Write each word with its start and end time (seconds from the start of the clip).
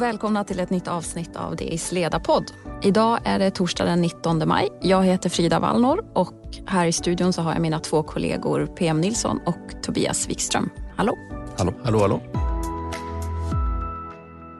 och 0.00 0.06
välkomna 0.06 0.44
till 0.44 0.60
ett 0.60 0.70
nytt 0.70 0.88
avsnitt 0.88 1.36
av 1.36 1.56
DIs 1.56 1.92
ledarpodd. 1.92 2.52
Idag 2.82 3.18
är 3.24 3.38
det 3.38 3.50
torsdag 3.50 3.84
den 3.84 4.00
19 4.00 4.48
maj. 4.48 4.68
Jag 4.82 5.04
heter 5.04 5.30
Frida 5.30 5.60
Wallnor 5.60 6.04
och 6.14 6.34
här 6.66 6.86
i 6.86 6.92
studion 6.92 7.32
så 7.32 7.42
har 7.42 7.52
jag 7.52 7.62
mina 7.62 7.80
två 7.80 8.02
kollegor 8.02 8.66
PM 8.66 9.00
Nilsson 9.00 9.40
och 9.46 9.82
Tobias 9.82 10.28
Wikström. 10.28 10.70
Hallå! 10.96 11.16
Hallå, 11.58 11.72
hallå, 11.84 12.00
hallå. 12.00 12.22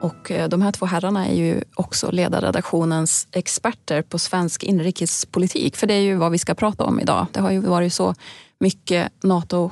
Och 0.01 0.31
eh, 0.31 0.49
de 0.49 0.61
här 0.61 0.71
två 0.71 0.85
herrarna 0.85 1.27
är 1.27 1.35
ju 1.35 1.63
också 1.75 2.11
ledarredaktionens 2.11 3.27
experter 3.31 4.01
på 4.01 4.19
svensk 4.19 4.63
inrikespolitik. 4.63 5.75
För 5.75 5.87
det 5.87 5.93
är 5.93 6.01
ju 6.01 6.15
vad 6.15 6.31
vi 6.31 6.37
ska 6.37 6.53
prata 6.53 6.83
om 6.83 6.99
idag. 6.99 7.25
Det 7.31 7.39
har 7.39 7.51
ju 7.51 7.59
varit 7.59 7.93
så 7.93 8.15
mycket 8.59 9.23
NATO 9.23 9.71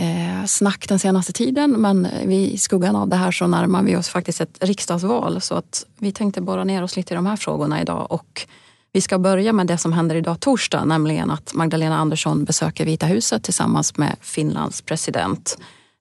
eh, 0.00 0.44
snack 0.46 0.88
den 0.88 0.98
senaste 0.98 1.32
tiden 1.32 1.70
men 1.70 2.06
i 2.32 2.58
skuggan 2.58 2.96
av 2.96 3.08
det 3.08 3.16
här 3.16 3.30
så 3.30 3.46
närmar 3.46 3.82
vi 3.82 3.96
oss 3.96 4.08
faktiskt 4.08 4.40
ett 4.40 4.58
riksdagsval 4.60 5.40
så 5.40 5.54
att 5.54 5.86
vi 5.98 6.12
tänkte 6.12 6.40
borra 6.40 6.64
ner 6.64 6.82
oss 6.82 6.96
lite 6.96 7.14
i 7.14 7.16
de 7.16 7.26
här 7.26 7.36
frågorna 7.36 7.82
idag 7.82 8.06
och 8.12 8.46
vi 8.92 9.00
ska 9.00 9.18
börja 9.18 9.52
med 9.52 9.66
det 9.66 9.78
som 9.78 9.92
händer 9.92 10.16
idag 10.16 10.40
torsdag, 10.40 10.84
nämligen 10.84 11.30
att 11.30 11.54
Magdalena 11.54 11.98
Andersson 11.98 12.44
besöker 12.44 12.84
Vita 12.84 13.06
huset 13.06 13.42
tillsammans 13.44 13.96
med 13.96 14.16
Finlands 14.20 14.82
president. 14.82 15.58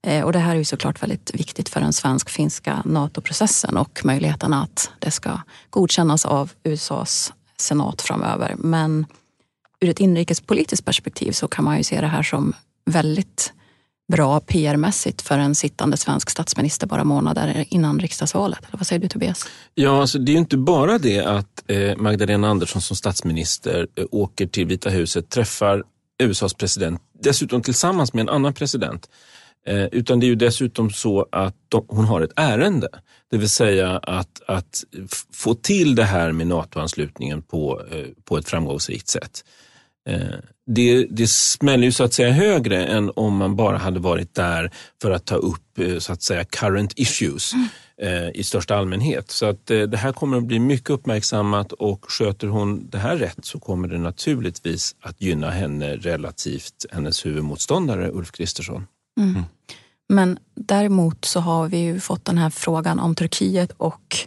Eh, 0.08 0.24
och 0.24 0.34
det 0.34 0.40
här 0.40 0.52
är 0.52 0.58
ju 0.58 0.66
såklart 0.66 1.04
väldigt 1.04 1.32
viktigt 1.34 1.70
för 1.70 1.80
den 1.80 1.94
svensk-finska 1.94 2.82
NATO-processen 2.86 3.78
och 3.78 4.02
möjligheterna 4.04 4.64
att 4.64 4.92
det 5.00 5.12
ska 5.12 5.40
godkännas 5.70 6.26
av 6.26 6.52
USAs 6.64 7.34
senat 7.58 8.02
framöver. 8.02 8.56
Men 8.58 9.06
ur 9.82 9.90
ett 9.90 10.00
inrikespolitiskt 10.00 10.86
perspektiv 10.86 11.32
så 11.32 11.48
kan 11.48 11.66
man 11.66 11.78
ju 11.78 11.84
se 11.84 12.02
det 12.02 12.08
här 12.08 12.24
som 12.24 12.54
väldigt 12.86 13.54
bra 14.10 14.40
PR-mässigt 14.40 15.22
för 15.22 15.38
en 15.38 15.56
sittande 15.56 15.98
svensk 15.98 16.30
statsminister 16.30 16.88
bara 16.88 17.04
månader 17.04 17.66
innan 17.70 18.00
riksdagsvalet. 18.00 18.60
Eller 18.68 18.78
vad 18.78 18.88
säger 18.88 19.02
du 19.02 19.08
Tobias? 19.08 19.46
Ja, 19.76 20.02
alltså 20.02 20.20
det 20.20 20.32
är 20.32 20.38
inte 20.38 20.58
bara 20.58 20.98
det 20.98 21.20
att 21.20 21.64
eh, 21.68 21.98
Magdalena 21.98 22.50
Andersson 22.50 22.82
som 22.82 22.96
statsminister 22.96 23.88
eh, 23.96 24.06
åker 24.12 24.48
till 24.48 24.66
Vita 24.66 24.90
huset, 24.90 25.30
träffar 25.30 25.84
USAs 26.24 26.54
president, 26.54 27.02
dessutom 27.24 27.62
tillsammans 27.62 28.14
med 28.14 28.22
en 28.22 28.30
annan 28.30 28.54
president. 28.54 29.10
Eh, 29.68 29.86
utan 29.86 30.20
det 30.20 30.26
är 30.26 30.30
ju 30.30 30.36
dessutom 30.36 30.90
så 30.90 31.28
att 31.32 31.56
de, 31.70 31.86
hon 31.88 32.06
har 32.06 32.22
ett 32.22 32.34
ärende. 32.36 32.88
Det 33.32 33.38
vill 33.38 33.50
säga 33.50 33.98
att, 33.98 34.42
att 34.48 34.84
få 35.34 35.54
till 35.54 35.96
det 35.96 36.04
här 36.04 36.32
med 36.32 36.48
NATO-anslutningen 36.48 37.42
på, 37.42 37.82
på 38.24 38.38
ett 38.38 38.50
framgångsrikt 38.50 39.08
sätt. 39.08 39.44
Eh, 40.10 40.40
det, 40.66 41.08
det 41.10 41.28
smäller 41.30 41.84
ju 41.84 41.92
så 41.92 42.04
att 42.04 42.14
säga 42.14 42.32
högre 42.32 42.86
än 42.86 43.12
om 43.16 43.36
man 43.36 43.56
bara 43.56 43.78
hade 43.78 44.00
varit 44.00 44.36
där 44.36 44.72
för 45.02 45.12
att 45.12 45.26
ta 45.26 45.36
upp 45.36 45.80
eh, 45.80 45.98
så 45.98 46.14
att 46.14 46.22
säga 46.22 46.44
current 46.46 46.94
issues 46.96 47.54
mm. 47.54 47.68
i 48.34 48.44
största 48.44 48.76
allmänhet. 48.76 49.32
Så 49.32 49.46
att 49.46 49.66
det 49.66 49.98
här 49.98 50.12
kommer 50.12 50.38
att 50.38 50.44
bli 50.44 50.60
mycket 50.60 50.90
uppmärksammat 50.90 51.72
och 51.72 52.06
sköter 52.12 52.48
hon 52.48 52.90
det 52.90 52.98
här 52.98 53.18
rätt 53.18 53.46
så 53.46 53.60
kommer 53.60 53.88
det 53.88 53.98
naturligtvis 53.98 54.96
att 55.02 55.22
gynna 55.22 55.50
henne 55.50 55.96
relativt 55.96 56.86
hennes 56.92 57.26
huvudmotståndare 57.26 58.12
Ulf 58.12 58.32
Kristersson. 58.32 58.88
Mm. 59.20 59.30
Mm. 59.30 59.44
Men 60.10 60.40
däremot 60.56 61.26
så 61.26 61.40
har 61.40 61.68
vi 61.68 61.78
ju 61.78 62.00
fått 62.00 62.26
den 62.26 62.38
här 62.38 62.50
frågan 62.50 63.00
om 63.00 63.16
Turkiet 63.16 63.72
och 63.78 64.18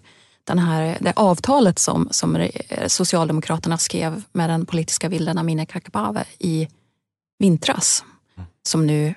den 0.45 0.59
här, 0.59 0.99
det 1.01 1.13
avtalet 1.17 1.79
som, 1.79 2.09
som 2.11 2.49
Socialdemokraterna 2.87 3.79
skrev 3.79 4.23
med 4.33 4.51
den 4.51 4.67
politiska 4.67 5.09
vilden 5.09 5.39
Amineh 5.39 5.67
Kakabaveh 5.67 6.27
i 6.39 6.69
vintras. 7.39 8.05
Mm. 8.37 8.49
Som 8.63 8.87
nu 8.87 9.15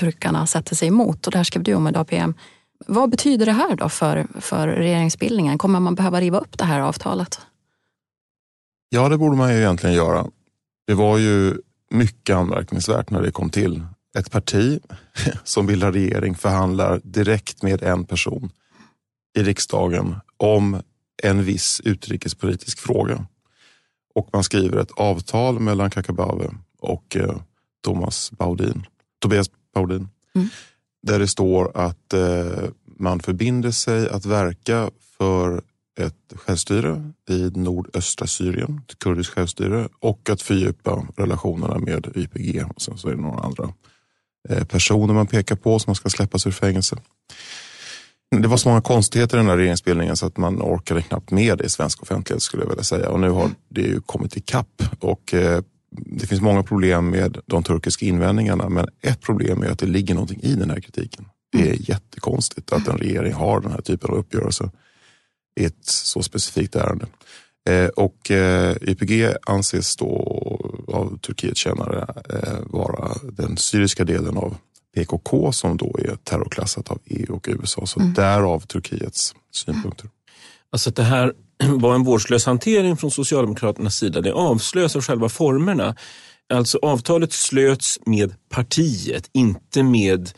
turkarna 0.00 0.46
sätter 0.46 0.76
sig 0.76 0.88
emot 0.88 1.26
och 1.26 1.32
det 1.32 1.38
här 1.38 1.44
skrev 1.44 1.62
du 1.62 1.74
om 1.74 1.88
idag 1.88 2.08
PM. 2.08 2.34
Vad 2.86 3.10
betyder 3.10 3.46
det 3.46 3.52
här 3.52 3.76
då 3.76 3.88
för, 3.88 4.26
för 4.40 4.68
regeringsbildningen? 4.68 5.58
Kommer 5.58 5.80
man 5.80 5.94
behöva 5.94 6.20
riva 6.20 6.38
upp 6.38 6.58
det 6.58 6.64
här 6.64 6.80
avtalet? 6.80 7.40
Ja, 8.88 9.08
det 9.08 9.18
borde 9.18 9.36
man 9.36 9.52
ju 9.52 9.58
egentligen 9.58 9.96
göra. 9.96 10.26
Det 10.86 10.94
var 10.94 11.18
ju 11.18 11.56
mycket 11.90 12.36
anmärkningsvärt 12.36 13.10
när 13.10 13.22
det 13.22 13.30
kom 13.30 13.50
till. 13.50 13.86
Ett 14.18 14.30
parti 14.30 14.80
som 15.44 15.66
bildar 15.66 15.92
regering 15.92 16.34
förhandlar 16.34 17.00
direkt 17.04 17.62
med 17.62 17.82
en 17.82 18.04
person 18.04 18.50
i 19.36 19.42
riksdagen 19.42 20.14
om 20.36 20.82
en 21.22 21.44
viss 21.44 21.80
utrikespolitisk 21.84 22.78
fråga. 22.78 23.26
Och 24.14 24.28
man 24.32 24.44
skriver 24.44 24.78
ett 24.78 24.90
avtal 24.90 25.60
mellan 25.60 25.90
Kakabaveh 25.90 26.50
och 26.80 27.16
eh, 27.16 27.36
Thomas 27.84 28.30
Baudin, 28.30 28.86
Tobias 29.18 29.50
Baudin. 29.74 30.08
Mm. 30.34 30.48
Där 31.02 31.18
det 31.18 31.28
står 31.28 31.76
att 31.76 32.12
eh, 32.12 32.68
man 32.98 33.20
förbinder 33.20 33.70
sig 33.70 34.08
att 34.08 34.26
verka 34.26 34.90
för 35.18 35.62
ett 36.00 36.32
självstyre 36.34 37.12
i 37.28 37.50
nordöstra 37.54 38.26
Syrien, 38.26 38.80
ett 38.88 38.98
kurdiskt 38.98 39.34
självstyre 39.34 39.88
och 40.00 40.30
att 40.30 40.42
fördjupa 40.42 41.06
relationerna 41.16 41.78
med 41.78 42.12
YPG. 42.16 42.64
Och 42.74 42.82
sen 42.82 42.98
så 42.98 43.08
är 43.08 43.14
det 43.14 43.22
några 43.22 43.40
andra 43.40 43.72
eh, 44.48 44.64
personer 44.64 45.14
man 45.14 45.26
pekar 45.26 45.56
på 45.56 45.78
som 45.78 45.90
man 45.90 45.94
ska 45.94 46.08
släppas 46.08 46.46
ur 46.46 46.50
fängelse. 46.50 46.96
Det 48.30 48.48
var 48.48 48.56
så 48.56 48.68
många 48.68 48.80
konstigheter 48.80 49.36
i 49.36 49.40
den 49.40 49.48
här 49.48 49.56
regeringsbildningen 49.56 50.16
så 50.16 50.26
att 50.26 50.36
man 50.36 50.62
orkade 50.62 51.02
knappt 51.02 51.30
med 51.30 51.58
det 51.58 51.64
i 51.64 51.68
svensk 51.68 52.02
offentlighet 52.02 52.42
skulle 52.42 52.62
jag 52.62 52.68
vilja 52.68 52.84
säga. 52.84 53.08
Och 53.08 53.20
nu 53.20 53.30
har 53.30 53.50
det 53.68 53.80
ju 53.80 54.00
kommit 54.00 54.36
ikapp 54.36 54.82
och 55.00 55.34
eh, 55.34 55.62
det 55.90 56.26
finns 56.26 56.40
många 56.40 56.62
problem 56.62 57.10
med 57.10 57.38
de 57.46 57.62
turkiska 57.62 58.06
invändningarna 58.06 58.68
men 58.68 58.88
ett 59.00 59.20
problem 59.20 59.62
är 59.62 59.70
att 59.70 59.78
det 59.78 59.86
ligger 59.86 60.14
någonting 60.14 60.40
i 60.42 60.54
den 60.54 60.70
här 60.70 60.80
kritiken. 60.80 61.24
Det 61.52 61.70
är 61.70 61.90
jättekonstigt 61.90 62.72
att 62.72 62.88
en 62.88 62.98
regering 62.98 63.32
har 63.32 63.60
den 63.60 63.72
här 63.72 63.80
typen 63.80 64.10
av 64.10 64.16
uppgörelser 64.16 64.70
i 65.60 65.64
ett 65.64 65.86
så 65.86 66.22
specifikt 66.22 66.76
ärende. 66.76 67.06
Eh, 67.68 67.88
och 67.88 68.30
eh, 68.30 68.76
YPG 68.82 69.34
anses 69.46 69.96
då 69.96 70.06
av 70.88 71.18
Turkietkännare 71.18 72.06
eh, 72.28 72.58
vara 72.64 73.12
den 73.22 73.56
syriska 73.56 74.04
delen 74.04 74.36
av 74.36 74.56
PKK 74.96 75.52
som 75.52 75.76
då 75.76 75.96
är 75.98 76.16
terrorklassat 76.16 76.90
av 76.90 76.98
EU 77.04 77.34
och 77.34 77.48
USA. 77.48 77.86
Så 77.86 78.00
mm. 78.00 78.14
därav 78.14 78.60
Turkiets 78.60 79.34
synpunkter. 79.52 80.10
Alltså 80.72 80.90
det 80.90 81.02
här 81.02 81.32
var 81.64 81.94
en 81.94 82.04
vårdslös 82.04 82.46
hantering 82.46 82.96
från 82.96 83.10
Socialdemokraternas 83.10 83.96
sida. 83.96 84.20
Det 84.20 84.32
avslösar 84.32 85.00
själva 85.00 85.28
formerna. 85.28 85.96
Alltså 86.52 86.78
avtalet 86.82 87.32
slöts 87.32 87.98
med 88.06 88.34
partiet, 88.48 89.30
inte 89.32 89.82
med 89.82 90.30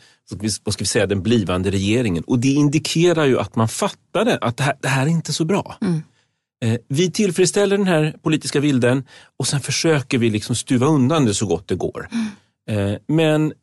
vad 0.63 0.73
ska 0.73 0.81
vi 0.81 0.87
säga, 0.87 1.05
den 1.05 1.21
blivande 1.21 1.71
regeringen. 1.71 2.23
Och 2.23 2.39
det 2.39 2.53
indikerar 2.53 3.25
ju 3.25 3.39
att 3.39 3.55
man 3.55 3.67
fattade 3.67 4.37
att 4.41 4.57
det 4.57 4.63
här, 4.63 4.75
det 4.81 4.87
här 4.87 5.05
är 5.05 5.09
inte 5.09 5.33
så 5.33 5.45
bra. 5.45 5.77
Mm. 5.81 6.01
Eh, 6.65 6.79
vi 6.87 7.11
tillfredsställer 7.11 7.77
den 7.77 7.87
här 7.87 8.15
politiska 8.21 8.59
vilden 8.59 9.03
och 9.37 9.47
sen 9.47 9.59
försöker 9.59 10.17
vi 10.17 10.29
liksom 10.29 10.55
stuva 10.55 10.87
undan 10.87 11.25
det 11.25 11.33
så 11.33 11.45
gott 11.45 11.67
det 11.67 11.75
går. 11.75 12.09
Mm. 12.11 12.93
Eh, 12.93 12.99
men 13.07 13.53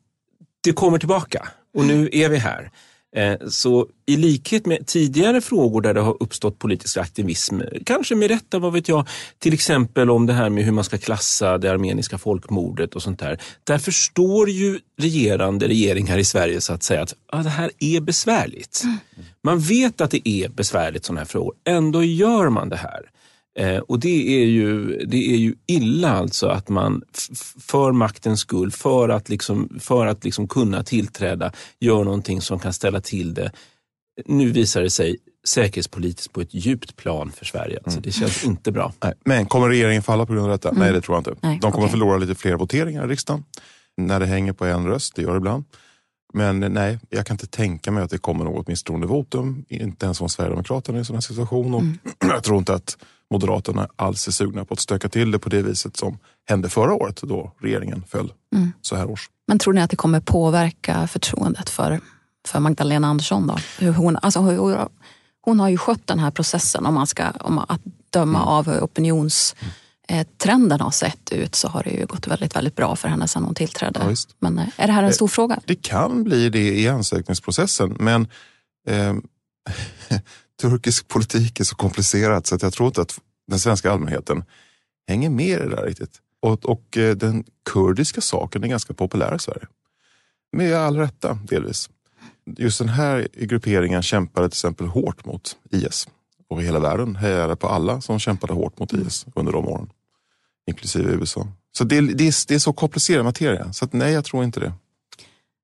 det 0.67 0.73
kommer 0.73 0.97
tillbaka 0.97 1.47
och 1.73 1.85
nu 1.85 2.09
är 2.11 2.29
vi 2.29 2.37
här. 2.37 2.71
Eh, 3.15 3.47
så 3.47 3.87
i 4.05 4.17
likhet 4.17 4.65
med 4.65 4.87
tidigare 4.87 5.41
frågor 5.41 5.81
där 5.81 5.93
det 5.93 6.01
har 6.01 6.23
uppstått 6.23 6.59
politisk 6.59 6.97
aktivism, 6.97 7.61
kanske 7.85 8.15
med 8.15 8.27
rätta, 8.27 8.59
vad 8.59 8.73
vet 8.73 8.87
jag, 8.89 9.07
till 9.39 9.53
exempel 9.53 10.09
om 10.09 10.25
det 10.25 10.33
här 10.33 10.49
med 10.49 10.63
hur 10.63 10.71
man 10.71 10.83
ska 10.83 10.97
klassa 10.97 11.57
det 11.57 11.71
armeniska 11.71 12.17
folkmordet 12.17 12.95
och 12.95 13.01
sånt 13.01 13.19
där. 13.19 13.39
Där 13.63 13.77
förstår 13.77 14.49
ju 14.49 14.79
regerande 14.99 15.67
regeringar 15.67 16.17
i 16.17 16.23
Sverige 16.23 16.61
så 16.61 16.73
att 16.73 16.83
säga 16.83 17.01
att 17.01 17.13
ja, 17.31 17.37
det 17.37 17.49
här 17.49 17.71
är 17.79 17.99
besvärligt. 17.99 18.83
Man 19.43 19.59
vet 19.59 20.01
att 20.01 20.11
det 20.11 20.29
är 20.29 20.49
besvärligt 20.49 21.05
sådana 21.05 21.19
här 21.19 21.25
frågor, 21.25 21.53
ändå 21.67 22.03
gör 22.03 22.49
man 22.49 22.69
det 22.69 22.77
här. 22.77 23.01
Eh, 23.57 23.77
och 23.77 23.99
det 23.99 24.43
är, 24.43 24.45
ju, 24.45 24.97
det 25.05 25.33
är 25.33 25.37
ju 25.37 25.55
illa 25.67 26.11
alltså 26.11 26.47
att 26.47 26.69
man 26.69 27.01
för 27.59 27.91
maktens 27.91 28.39
skull, 28.39 28.71
för 28.71 29.09
att, 29.09 29.29
liksom, 29.29 29.79
för 29.79 30.07
att 30.07 30.23
liksom 30.23 30.47
kunna 30.47 30.83
tillträda, 30.83 31.51
gör 31.79 32.03
någonting 32.03 32.41
som 32.41 32.59
kan 32.59 32.73
ställa 32.73 33.01
till 33.01 33.33
det. 33.33 33.51
Nu 34.25 34.51
visar 34.51 34.81
det 34.81 34.89
sig 34.89 35.17
säkerhetspolitiskt 35.47 36.33
på 36.33 36.41
ett 36.41 36.53
djupt 36.53 36.95
plan 36.95 37.31
för 37.31 37.45
Sverige. 37.45 37.77
Alltså, 37.77 37.97
mm. 37.97 38.01
Det 38.01 38.11
känns 38.11 38.43
inte 38.45 38.71
bra. 38.71 38.93
Nej. 39.03 39.13
Men 39.25 39.45
kommer 39.45 39.69
regeringen 39.69 40.03
falla 40.03 40.25
på 40.25 40.33
grund 40.33 40.45
av 40.45 40.51
detta? 40.51 40.69
Mm. 40.69 40.79
Nej, 40.79 40.93
det 40.93 41.01
tror 41.01 41.15
jag 41.15 41.19
inte. 41.19 41.47
Nej, 41.47 41.59
De 41.61 41.71
kommer 41.71 41.85
okay. 41.85 41.91
förlora 41.91 42.17
lite 42.17 42.35
fler 42.35 42.55
voteringar 42.55 43.05
i 43.05 43.07
riksdagen. 43.07 43.43
När 43.97 44.19
det 44.19 44.25
hänger 44.25 44.53
på 44.53 44.65
en 44.65 44.87
röst, 44.87 45.15
det 45.15 45.21
gör 45.21 45.31
det 45.31 45.37
ibland. 45.37 45.65
Men 46.33 46.59
nej, 46.59 46.99
jag 47.09 47.25
kan 47.25 47.33
inte 47.33 47.47
tänka 47.47 47.91
mig 47.91 48.03
att 48.03 48.09
det 48.09 48.17
kommer 48.17 48.45
något 48.45 48.67
misstroendevotum. 48.67 49.65
Inte 49.69 50.05
ens 50.05 50.17
från 50.17 50.29
Sverigedemokraterna 50.29 50.97
i 50.97 50.99
en 50.99 51.05
sån 51.05 51.15
här 51.15 51.21
situation. 51.21 51.73
Och 51.73 51.81
mm. 51.81 51.97
jag 52.19 52.43
tror 52.43 52.57
inte 52.57 52.73
att 52.73 52.97
Moderaterna 53.31 53.87
alls 53.95 54.27
är 54.27 54.31
sugna 54.31 54.65
på 54.65 54.73
att 54.73 54.79
stöka 54.79 55.09
till 55.09 55.31
det 55.31 55.39
på 55.39 55.49
det 55.49 55.61
viset 55.61 55.97
som 55.97 56.17
hände 56.49 56.69
förra 56.69 56.93
året 56.93 57.21
då 57.21 57.51
regeringen 57.59 58.03
föll 58.07 58.33
mm. 58.55 58.71
så 58.81 58.95
här 58.95 59.09
års. 59.09 59.29
Men 59.47 59.59
tror 59.59 59.73
ni 59.73 59.81
att 59.81 59.89
det 59.89 59.95
kommer 59.95 60.19
påverka 60.19 61.07
förtroendet 61.07 61.69
för, 61.69 61.99
för 62.47 62.59
Magdalena 62.59 63.07
Andersson? 63.07 63.47
Då? 63.47 63.57
Hur 63.79 63.93
hon, 63.93 64.17
alltså, 64.21 64.41
hur, 64.41 64.87
hon 65.41 65.59
har 65.59 65.69
ju 65.69 65.77
skött 65.77 66.07
den 66.07 66.19
här 66.19 66.31
processen 66.31 66.85
om 66.85 66.93
man 66.93 67.07
ska 67.07 67.31
om 67.31 67.59
att 67.59 67.81
döma 68.09 68.37
mm. 68.37 68.47
av 68.47 68.65
hur 68.65 68.79
opinionstrenden 68.79 70.81
har 70.81 70.91
sett 70.91 71.31
ut 71.31 71.55
så 71.55 71.67
har 71.67 71.83
det 71.83 71.89
ju 71.89 72.05
gått 72.05 72.27
väldigt, 72.27 72.55
väldigt 72.55 72.75
bra 72.75 72.95
för 72.95 73.07
henne 73.07 73.27
sedan 73.27 73.43
hon 73.43 73.55
tillträdde. 73.55 73.99
Ja, 74.09 74.15
men 74.39 74.59
eh, 74.59 74.67
är 74.77 74.87
det 74.87 74.93
här 74.93 75.03
en 75.03 75.13
stor 75.13 75.25
eh, 75.25 75.29
fråga? 75.29 75.59
Det 75.65 75.75
kan 75.75 76.23
bli 76.23 76.49
det 76.49 76.79
i 76.79 76.87
ansökningsprocessen 76.87 77.97
men 77.99 78.27
eh, 78.87 79.13
turkisk 80.61 81.07
politik 81.07 81.59
är 81.59 81.63
så 81.63 81.75
komplicerat 81.75 82.47
så 82.47 82.55
att 82.55 82.61
jag 82.61 82.73
tror 82.73 82.87
inte 82.87 83.01
att 83.01 83.19
den 83.47 83.59
svenska 83.59 83.91
allmänheten 83.91 84.43
hänger 85.07 85.29
med 85.29 85.47
i 85.47 85.55
det 85.55 85.75
där 85.75 85.85
riktigt. 85.85 86.21
Och, 86.39 86.65
och 86.65 86.97
eh, 86.97 87.15
den 87.15 87.43
kurdiska 87.69 88.21
saken 88.21 88.63
är 88.63 88.67
ganska 88.67 88.93
populär 88.93 89.35
i 89.35 89.39
Sverige. 89.39 89.67
Med 90.51 90.75
all 90.75 90.97
rätta, 90.97 91.33
delvis. 91.33 91.89
Just 92.57 92.79
den 92.79 92.89
här 92.89 93.27
grupperingen 93.33 94.03
kämpade 94.03 94.49
till 94.49 94.55
exempel 94.55 94.87
hårt 94.87 95.25
mot 95.25 95.55
IS. 95.71 96.07
Och 96.49 96.63
hela 96.63 96.79
världen 96.79 97.15
hejade 97.15 97.55
på 97.55 97.67
alla 97.67 98.01
som 98.01 98.19
kämpade 98.19 98.53
hårt 98.53 98.79
mot 98.79 98.93
IS 98.93 99.25
under 99.35 99.51
de 99.51 99.67
åren. 99.67 99.89
Inklusive 100.67 101.11
USA. 101.11 101.47
Så 101.77 101.83
det, 101.83 102.01
det, 102.01 102.27
är, 102.27 102.47
det 102.47 102.55
är 102.55 102.59
så 102.59 102.73
komplicerad 102.73 103.25
materia. 103.25 103.73
Så 103.73 103.85
att 103.85 103.93
nej, 103.93 104.13
jag 104.13 104.25
tror 104.25 104.43
inte 104.43 104.59
det. 104.59 104.73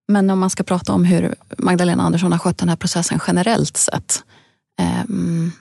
Men 0.07 0.29
om 0.29 0.39
man 0.39 0.49
ska 0.49 0.63
prata 0.63 0.93
om 0.93 1.05
hur 1.05 1.35
Magdalena 1.57 2.03
Andersson 2.03 2.31
har 2.31 2.39
skött 2.39 2.57
den 2.57 2.69
här 2.69 2.75
processen 2.75 3.19
generellt 3.27 3.77
sett. 3.77 4.23
Um, 4.81 5.51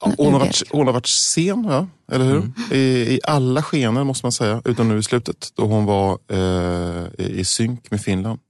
hon, 0.00 0.32
har 0.32 0.40
varit, 0.40 0.62
hon 0.70 0.86
har 0.86 0.94
varit 0.94 1.06
sen, 1.06 1.64
ja, 1.64 1.88
eller 2.12 2.24
hur? 2.24 2.36
Mm. 2.36 2.52
I, 2.70 3.14
I, 3.14 3.20
alla 3.24 3.62
skener 3.62 4.04
måste 4.04 4.24
man 4.26 4.32
säga, 4.32 4.62
utom 4.64 4.88
nu 4.88 4.98
i 4.98 5.02
slutet 5.02 5.52
då 5.54 5.66
hon 5.66 5.84
var 5.84 6.18
eh, 6.28 7.26
i 7.26 7.44
synk 7.44 7.90
med 7.90 8.00
Finland. 8.00 8.40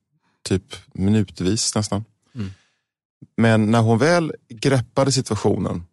Typ 0.44 0.76
minutvis 0.94 1.74
nästan. 1.74 2.04
Mm. 2.34 2.50
Men 3.36 3.70
när 3.70 3.80
hon 3.80 3.98
väl 3.98 4.32
greppade 4.48 5.12
situationen, 5.12 5.84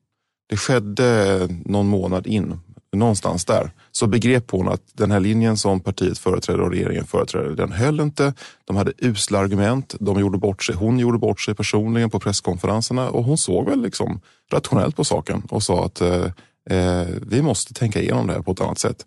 det 0.50 0.58
skedde 0.58 1.48
någon 1.66 1.88
månad 1.88 2.28
in 2.28 2.60
någonstans 2.98 3.46
där, 3.46 3.72
så 3.92 4.08
begrep 4.08 4.52
hon 4.52 4.68
att 4.68 4.82
den 4.94 5.12
här 5.12 5.20
linjen 5.20 5.58
som 5.58 5.80
partiet 5.80 6.18
företräder 6.18 6.62
och 6.62 6.72
regeringen 6.72 7.06
företräder, 7.06 7.50
den 7.50 7.72
höll 7.72 8.00
inte. 8.00 8.34
De 8.66 8.76
hade 8.76 8.94
usla 8.98 9.40
argument, 9.40 9.96
de 10.00 10.20
gjorde 10.20 10.38
bort 10.38 10.64
sig. 10.64 10.76
hon 10.76 11.00
gjorde 11.00 11.18
bort 11.18 11.42
sig 11.42 11.56
personligen 11.56 12.10
på 12.10 12.20
presskonferenserna 12.20 13.10
och 13.10 13.24
hon 13.24 13.38
såg 13.38 13.70
väl 13.70 13.82
liksom 13.82 14.22
rationellt 14.52 14.96
på 14.96 15.04
saken 15.04 15.44
och 15.50 15.64
sa 15.64 15.86
att 15.86 16.02
eh, 16.02 16.26
eh, 16.70 17.08
vi 17.22 17.42
måste 17.42 17.74
tänka 17.74 18.02
igenom 18.02 18.28
det 18.28 18.34
här 18.34 18.42
på 18.42 18.52
ett 18.52 18.62
annat 18.62 18.80
sätt. 18.80 19.06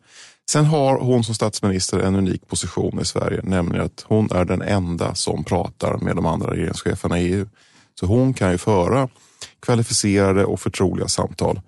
Sen 0.51 0.65
har 0.65 0.99
hon 0.99 1.25
som 1.25 1.35
statsminister 1.35 1.99
en 1.99 2.17
unik 2.17 2.49
position 2.49 3.01
i 3.01 3.05
Sverige, 3.05 3.41
nämligen 3.43 3.87
att 3.87 4.05
hon 4.09 4.31
är 4.33 4.45
den 4.45 4.63
enda 4.63 5.15
som 5.15 5.45
pratar 5.45 5.97
med 5.97 6.17
de 6.17 6.27
andra 6.27 6.51
regeringscheferna 6.51 7.21
i 7.21 7.33
EU. 7.33 7.47
Så 8.01 8.07
hon 8.07 8.35
kan 8.35 8.53
ju 8.53 8.59
föra 8.59 9.09
kvalificerade 9.61 10.45
och 10.45 10.61
förtroliga 10.61 11.09
samtal 11.09 11.61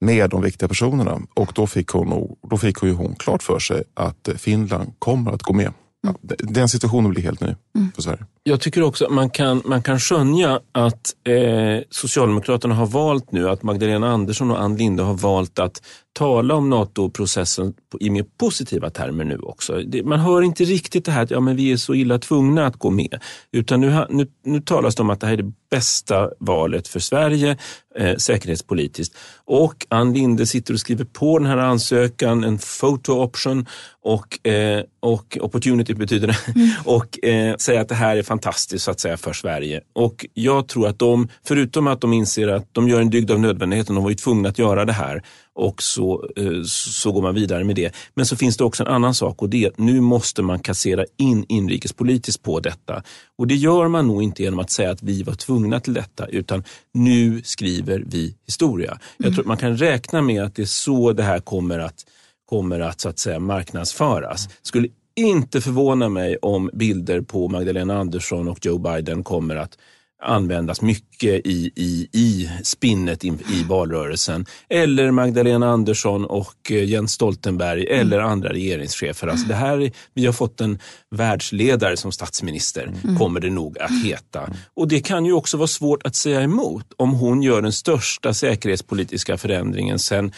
med 0.00 0.30
de 0.30 0.42
viktiga 0.42 0.68
personerna. 0.68 1.20
Och 1.34 1.52
då 1.54 1.66
fick 1.66 1.88
hon, 1.88 2.36
då 2.50 2.58
fick 2.58 2.78
hon, 2.78 2.90
hon 2.90 3.14
klart 3.14 3.42
för 3.42 3.58
sig 3.58 3.82
att 3.94 4.28
Finland 4.36 4.92
kommer 4.98 5.32
att 5.32 5.42
gå 5.42 5.52
med. 5.52 5.72
Ja, 6.00 6.14
den 6.38 6.68
situationen 6.68 7.10
blir 7.10 7.22
helt 7.22 7.40
ny 7.40 7.54
mm. 7.76 7.92
för 7.94 8.02
Sverige. 8.02 8.26
Jag 8.42 8.60
tycker 8.60 8.82
också 8.82 9.04
att 9.04 9.12
man 9.12 9.30
kan, 9.30 9.62
man 9.64 9.82
kan 9.82 10.00
skönja 10.00 10.60
att 10.72 11.14
eh, 11.28 11.82
Socialdemokraterna 11.90 12.74
har 12.74 12.86
valt 12.86 13.32
nu, 13.32 13.48
att 13.48 13.62
Magdalena 13.62 14.12
Andersson 14.12 14.50
och 14.50 14.60
Ann 14.60 14.76
Linde 14.76 15.02
har 15.02 15.14
valt 15.14 15.58
att 15.58 15.82
tala 16.18 16.54
om 16.54 16.70
NATO-processen 16.70 17.74
i 18.00 18.10
mer 18.10 18.24
positiva 18.38 18.90
termer 18.90 19.24
nu 19.24 19.38
också. 19.38 19.82
Man 20.04 20.20
hör 20.20 20.42
inte 20.42 20.64
riktigt 20.64 21.04
det 21.04 21.12
här 21.12 21.22
att 21.22 21.30
ja, 21.30 21.40
men 21.40 21.56
vi 21.56 21.72
är 21.72 21.76
så 21.76 21.94
illa 21.94 22.18
tvungna 22.18 22.66
att 22.66 22.76
gå 22.76 22.90
med. 22.90 23.22
Utan 23.52 23.80
nu, 23.80 24.06
nu, 24.10 24.26
nu 24.44 24.60
talas 24.60 24.94
det 24.94 25.02
om 25.02 25.10
att 25.10 25.20
det 25.20 25.26
här 25.26 25.32
är 25.32 25.42
det 25.42 25.52
bästa 25.70 26.30
valet 26.38 26.88
för 26.88 27.00
Sverige 27.00 27.56
eh, 27.98 28.16
säkerhetspolitiskt. 28.16 29.16
Och 29.44 29.86
Ann 29.88 30.12
Linde 30.12 30.46
sitter 30.46 30.74
och 30.74 30.80
skriver 30.80 31.04
på 31.04 31.38
den 31.38 31.46
här 31.46 31.56
ansökan, 31.56 32.44
en 32.44 32.58
photo 32.80 33.12
option 33.12 33.66
och, 34.02 34.46
eh, 34.46 34.82
och 35.00 35.38
opportunity 35.40 35.94
betyder 35.94 36.26
det. 36.26 36.38
Mm. 36.54 36.70
och 36.84 37.24
eh, 37.24 37.56
säger 37.56 37.80
att 37.80 37.88
det 37.88 37.94
här 37.94 38.16
är 38.16 38.22
fantastiskt 38.22 38.84
så 38.84 38.90
att 38.90 39.00
säga 39.00 39.16
för 39.16 39.32
Sverige. 39.32 39.80
Och 39.92 40.26
jag 40.34 40.68
tror 40.68 40.88
att 40.88 40.98
de, 40.98 41.28
förutom 41.44 41.86
att 41.86 42.00
de 42.00 42.12
inser 42.12 42.48
att 42.48 42.68
de 42.72 42.88
gör 42.88 43.00
en 43.00 43.10
dygd 43.10 43.30
av 43.30 43.40
nödvändigheten, 43.40 43.94
de 43.94 44.04
var 44.04 44.10
ju 44.10 44.16
tvungna 44.16 44.48
att 44.48 44.58
göra 44.58 44.84
det 44.84 44.92
här 44.92 45.22
och 45.58 45.82
så, 45.82 46.28
eh, 46.36 46.62
så 46.66 47.12
går 47.12 47.22
man 47.22 47.34
vidare 47.34 47.64
med 47.64 47.76
det. 47.76 47.94
Men 48.14 48.26
så 48.26 48.36
finns 48.36 48.56
det 48.56 48.64
också 48.64 48.82
en 48.82 48.88
annan 48.88 49.14
sak 49.14 49.42
och 49.42 49.48
det 49.48 49.64
är 49.64 49.68
att 49.68 49.78
nu 49.78 50.00
måste 50.00 50.42
man 50.42 50.58
kassera 50.58 51.04
in 51.16 51.44
inrikespolitiskt 51.48 52.42
på 52.42 52.60
detta. 52.60 53.02
Och 53.36 53.46
det 53.46 53.54
gör 53.54 53.88
man 53.88 54.06
nog 54.06 54.22
inte 54.22 54.42
genom 54.42 54.58
att 54.58 54.70
säga 54.70 54.90
att 54.90 55.02
vi 55.02 55.22
var 55.22 55.34
tvungna 55.34 55.80
till 55.80 55.94
detta 55.94 56.26
utan 56.26 56.64
nu 56.94 57.42
skriver 57.42 58.04
vi 58.06 58.34
historia. 58.46 58.98
Jag 59.16 59.32
tror 59.32 59.40
att 59.40 59.46
man 59.46 59.56
kan 59.56 59.76
räkna 59.76 60.22
med 60.22 60.42
att 60.42 60.54
det 60.54 60.62
är 60.62 60.66
så 60.66 61.12
det 61.12 61.22
här 61.22 61.40
kommer 61.40 61.78
att 61.78 62.04
kommer 62.46 62.80
att 62.80 63.00
så 63.00 63.08
att 63.08 63.18
säga 63.18 63.38
marknadsföras. 63.38 64.48
Skulle 64.62 64.88
inte 65.16 65.60
förvåna 65.60 66.08
mig 66.08 66.36
om 66.36 66.70
bilder 66.72 67.20
på 67.20 67.48
Magdalena 67.48 67.98
Andersson 67.98 68.48
och 68.48 68.66
Joe 68.66 68.78
Biden 68.78 69.24
kommer 69.24 69.56
att 69.56 69.78
användas 70.22 70.82
mycket 70.82 71.46
i, 71.46 71.70
i, 71.76 72.08
i 72.12 72.50
spinnet 72.62 73.24
i, 73.24 73.28
i 73.28 73.64
valrörelsen. 73.68 74.46
Eller 74.68 75.10
Magdalena 75.10 75.70
Andersson 75.70 76.24
och 76.24 76.70
eh, 76.70 76.84
Jens 76.84 77.12
Stoltenberg 77.12 77.86
mm. 77.86 78.00
eller 78.00 78.18
andra 78.18 78.48
regeringschefer. 78.48 79.28
Alltså 79.28 79.46
det 79.46 79.54
här, 79.54 79.92
vi 80.14 80.26
har 80.26 80.32
fått 80.32 80.60
en 80.60 80.78
världsledare 81.10 81.96
som 81.96 82.12
statsminister, 82.12 82.92
mm. 83.04 83.16
kommer 83.16 83.40
det 83.40 83.50
nog 83.50 83.78
att 83.78 84.04
heta. 84.04 84.50
Och 84.74 84.88
det 84.88 85.00
kan 85.00 85.24
ju 85.24 85.32
också 85.32 85.56
vara 85.56 85.68
svårt 85.68 86.06
att 86.06 86.14
säga 86.14 86.40
emot 86.40 86.92
om 86.96 87.12
hon 87.12 87.42
gör 87.42 87.62
den 87.62 87.72
största 87.72 88.34
säkerhetspolitiska 88.34 89.38
förändringen 89.38 89.98
sen 89.98 90.32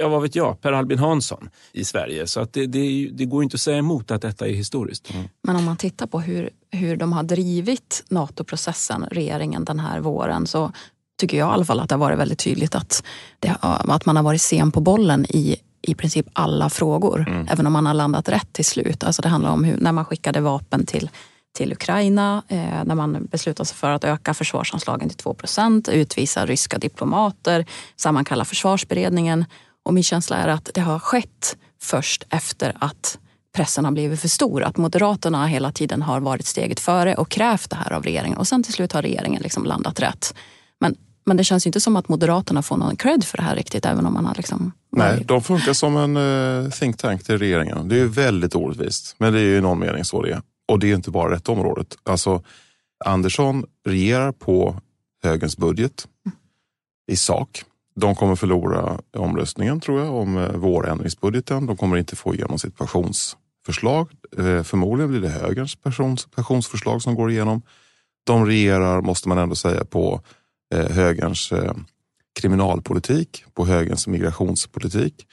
ja 0.00 0.08
vad 0.08 0.22
vet 0.22 0.34
jag, 0.34 0.60
Per 0.60 0.72
Albin 0.72 0.98
Hansson 0.98 1.50
i 1.72 1.84
Sverige. 1.84 2.26
Så 2.26 2.40
att 2.40 2.52
det, 2.52 2.66
det, 2.66 3.10
det 3.12 3.24
går 3.24 3.42
inte 3.42 3.54
att 3.54 3.60
säga 3.60 3.78
emot 3.78 4.10
att 4.10 4.22
detta 4.22 4.48
är 4.48 4.52
historiskt. 4.52 5.14
Mm. 5.14 5.28
Men 5.42 5.56
om 5.56 5.64
man 5.64 5.76
tittar 5.76 6.06
på 6.06 6.20
hur, 6.20 6.50
hur 6.70 6.96
de 6.96 7.12
har 7.12 7.22
drivit 7.22 8.04
NATO-processen, 8.08 9.06
regeringen 9.10 9.64
den 9.64 9.80
här 9.80 10.00
våren, 10.00 10.46
så 10.46 10.72
tycker 11.20 11.38
jag 11.38 11.48
i 11.48 11.52
alla 11.52 11.64
fall 11.64 11.80
att 11.80 11.88
det 11.88 11.94
har 11.94 12.00
varit 12.00 12.18
väldigt 12.18 12.38
tydligt 12.38 12.74
att, 12.74 13.04
det, 13.40 13.56
att 13.60 14.06
man 14.06 14.16
har 14.16 14.22
varit 14.22 14.42
sen 14.42 14.72
på 14.72 14.80
bollen 14.80 15.26
i 15.28 15.56
i 15.82 15.94
princip 15.94 16.26
alla 16.32 16.70
frågor, 16.70 17.24
mm. 17.28 17.48
även 17.50 17.66
om 17.66 17.72
man 17.72 17.86
har 17.86 17.94
landat 17.94 18.28
rätt 18.28 18.52
till 18.52 18.64
slut. 18.64 19.04
Alltså 19.04 19.22
det 19.22 19.28
handlar 19.28 19.50
om 19.50 19.64
hur, 19.64 19.76
när 19.76 19.92
man 19.92 20.04
skickade 20.04 20.40
vapen 20.40 20.86
till 20.86 21.10
till 21.52 21.72
Ukraina, 21.72 22.42
eh, 22.48 22.84
när 22.84 22.94
man 22.94 23.26
beslutade 23.30 23.66
sig 23.66 23.76
för 23.76 23.90
att 23.90 24.04
öka 24.04 24.34
försvarsanslagen 24.34 25.08
till 25.08 25.18
2% 25.18 25.90
utvisa 25.90 26.46
ryska 26.46 26.78
diplomater, 26.78 27.66
sammankalla 27.96 28.44
försvarsberedningen 28.44 29.44
och 29.90 29.94
min 29.94 30.04
känsla 30.04 30.36
är 30.36 30.48
att 30.48 30.70
det 30.74 30.80
har 30.80 30.98
skett 30.98 31.56
först 31.82 32.24
efter 32.30 32.76
att 32.80 33.18
pressen 33.56 33.84
har 33.84 33.92
blivit 33.92 34.20
för 34.20 34.28
stor. 34.28 34.62
Att 34.62 34.76
Moderaterna 34.76 35.46
hela 35.46 35.72
tiden 35.72 36.02
har 36.02 36.20
varit 36.20 36.46
steget 36.46 36.80
före 36.80 37.14
och 37.14 37.28
krävt 37.28 37.70
det 37.70 37.76
här 37.76 37.92
av 37.92 38.02
regeringen. 38.02 38.38
Och 38.38 38.48
sen 38.48 38.62
till 38.62 38.72
slut 38.72 38.92
har 38.92 39.02
regeringen 39.02 39.42
liksom 39.42 39.64
landat 39.64 40.00
rätt. 40.00 40.34
Men, 40.80 40.96
men 41.26 41.36
det 41.36 41.44
känns 41.44 41.66
inte 41.66 41.80
som 41.80 41.96
att 41.96 42.08
Moderaterna 42.08 42.62
får 42.62 42.76
någon 42.76 42.96
cred 42.96 43.24
för 43.24 43.36
det 43.36 43.42
här 43.42 43.56
riktigt. 43.56 43.86
Även 43.86 44.06
om 44.06 44.14
man 44.14 44.26
har 44.26 44.34
liksom 44.34 44.72
Nej, 44.92 45.24
de 45.24 45.42
funkar 45.42 45.72
som 45.72 45.96
en 45.96 46.16
uh, 46.16 46.70
think 46.70 46.96
tank 46.96 47.24
till 47.24 47.38
regeringen. 47.38 47.88
Det 47.88 48.00
är 48.00 48.06
väldigt 48.06 48.54
orättvist. 48.54 49.14
Men 49.18 49.32
det 49.32 49.38
är 49.38 49.44
ju 49.44 49.56
i 49.56 49.60
någon 49.60 49.78
mening 49.78 50.04
så 50.04 50.22
det 50.22 50.32
är. 50.32 50.42
Och 50.68 50.78
det 50.78 50.90
är 50.90 50.94
inte 50.94 51.10
bara 51.10 51.34
rätt 51.34 51.48
området. 51.48 51.96
Alltså, 52.02 52.42
Andersson 53.04 53.64
regerar 53.86 54.32
på 54.32 54.80
högens 55.22 55.56
budget 55.56 56.08
i 57.10 57.16
sak. 57.16 57.64
De 57.94 58.14
kommer 58.14 58.36
förlora 58.36 59.00
omröstningen 59.16 59.80
tror 59.80 60.00
jag 60.00 60.14
om 60.14 60.38
eh, 60.38 60.52
vårändringsbudgeten. 60.52 61.66
De 61.66 61.76
kommer 61.76 61.96
inte 61.96 62.16
få 62.16 62.34
igenom 62.34 62.58
sitt 62.58 62.78
pensionsförslag. 62.78 64.10
Eh, 64.38 64.62
förmodligen 64.62 65.10
blir 65.10 65.20
det 65.20 65.28
högerns 65.28 65.76
pensionsförslag 66.34 67.02
som 67.02 67.14
går 67.14 67.30
igenom. 67.30 67.62
De 68.24 68.46
regerar, 68.46 69.00
måste 69.00 69.28
man 69.28 69.38
ändå 69.38 69.54
säga, 69.54 69.84
på 69.84 70.20
eh, 70.74 70.88
högerns 70.90 71.52
kriminalpolitik, 72.40 73.44
på 73.54 73.66
högerns 73.66 74.06
migrationspolitik, 74.06 75.26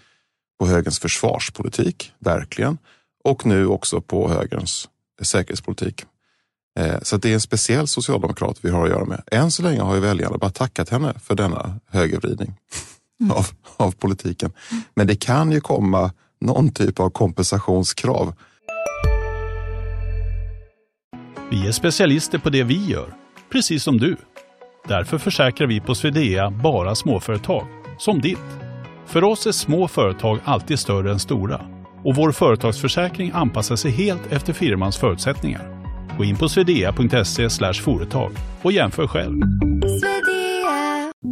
på 0.60 0.68
högerns 0.68 1.00
försvarspolitik, 1.00 2.12
verkligen. 2.20 2.78
Och 3.24 3.46
nu 3.46 3.68
också 3.68 4.02
på 4.02 4.30
högerns 4.30 4.90
säkerhetspolitik. 5.22 6.06
Eh, 6.78 6.96
så 7.02 7.18
det 7.18 7.30
är 7.30 7.34
en 7.34 7.42
speciell 7.42 7.88
socialdemokrat 7.88 8.58
vi 8.62 8.70
har 8.70 8.84
att 8.84 8.90
göra 8.90 9.06
med. 9.06 9.22
Än 9.32 9.52
så 9.52 9.64
länge 9.64 9.82
har 9.82 9.96
ju 9.96 10.02
väljarna 10.02 10.38
bara 10.38 10.52
tackat 10.52 10.90
henne 10.90 11.14
för 11.24 11.36
denna 11.36 11.80
högervridning 11.92 12.56
mm. 13.22 13.32
av, 13.32 13.48
av 13.78 13.92
politiken. 13.92 14.52
Men 14.96 15.08
det 15.08 15.16
kan 15.16 15.52
ju 15.52 15.62
komma 15.62 16.12
någon 16.42 16.70
typ 16.70 17.00
av 17.00 17.10
kompensationskrav. 17.10 18.34
Vi 21.52 21.68
är 21.68 21.72
specialister 21.72 22.38
på 22.38 22.50
det 22.50 22.64
vi 22.64 22.86
gör, 22.86 23.14
precis 23.52 23.84
som 23.84 23.98
du. 23.98 24.18
Därför 24.88 25.18
försäkrar 25.18 25.68
vi 25.68 25.80
på 25.80 25.96
Swedea 25.96 26.52
bara 26.52 26.96
småföretag, 26.96 27.68
som 28.00 28.22
ditt. 28.22 28.38
För 29.06 29.24
oss 29.24 29.48
är 29.48 29.52
små 29.52 29.88
företag 29.88 30.40
alltid 30.44 30.80
större 30.80 31.12
än 31.12 31.20
stora 31.20 31.62
och 32.04 32.16
vår 32.16 32.32
företagsförsäkring 32.32 33.32
anpassar 33.34 33.76
sig 33.76 33.92
helt 33.92 34.32
efter 34.32 34.54
firmans 34.54 34.98
förutsättningar. 34.98 35.77
Gå 36.18 36.24
in 36.24 36.36
på 36.36 36.50
swedea.se 36.50 37.50
företag 37.74 38.32
och 38.62 38.72
jämför 38.72 39.08
själv. 39.08 39.42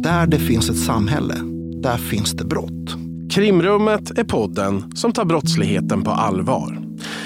Där 0.02 0.26
det 0.26 0.38
finns 0.38 0.70
ett 0.70 0.78
samhälle, 0.78 1.34
där 1.82 1.96
finns 1.96 2.32
det 2.32 2.44
brott. 2.44 2.96
Krimrummet 3.34 4.18
är 4.18 4.24
podden 4.24 4.96
som 4.96 5.12
tar 5.12 5.24
brottsligheten 5.24 6.02
på 6.02 6.10
allvar. 6.10 6.85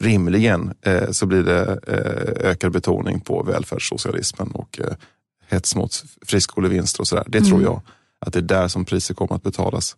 rimligen 0.00 0.74
eh, 0.82 1.10
så 1.10 1.26
blir 1.26 1.42
det 1.42 1.78
eh, 1.86 2.50
ökad 2.50 2.72
betoning 2.72 3.20
på 3.20 3.42
välfärdssocialismen 3.42 4.50
och 4.50 4.80
eh, 4.80 4.94
hets 5.48 5.74
mot 5.74 6.04
friskolevinster 6.26 7.00
och 7.00 7.08
sådär. 7.08 7.24
Det 7.28 7.40
tror 7.40 7.62
jag 7.62 7.82
att 8.26 8.32
det 8.32 8.38
är 8.38 8.42
där 8.42 8.68
som 8.68 8.84
priset 8.84 9.16
kommer 9.16 9.34
att 9.34 9.42
betalas. 9.42 9.96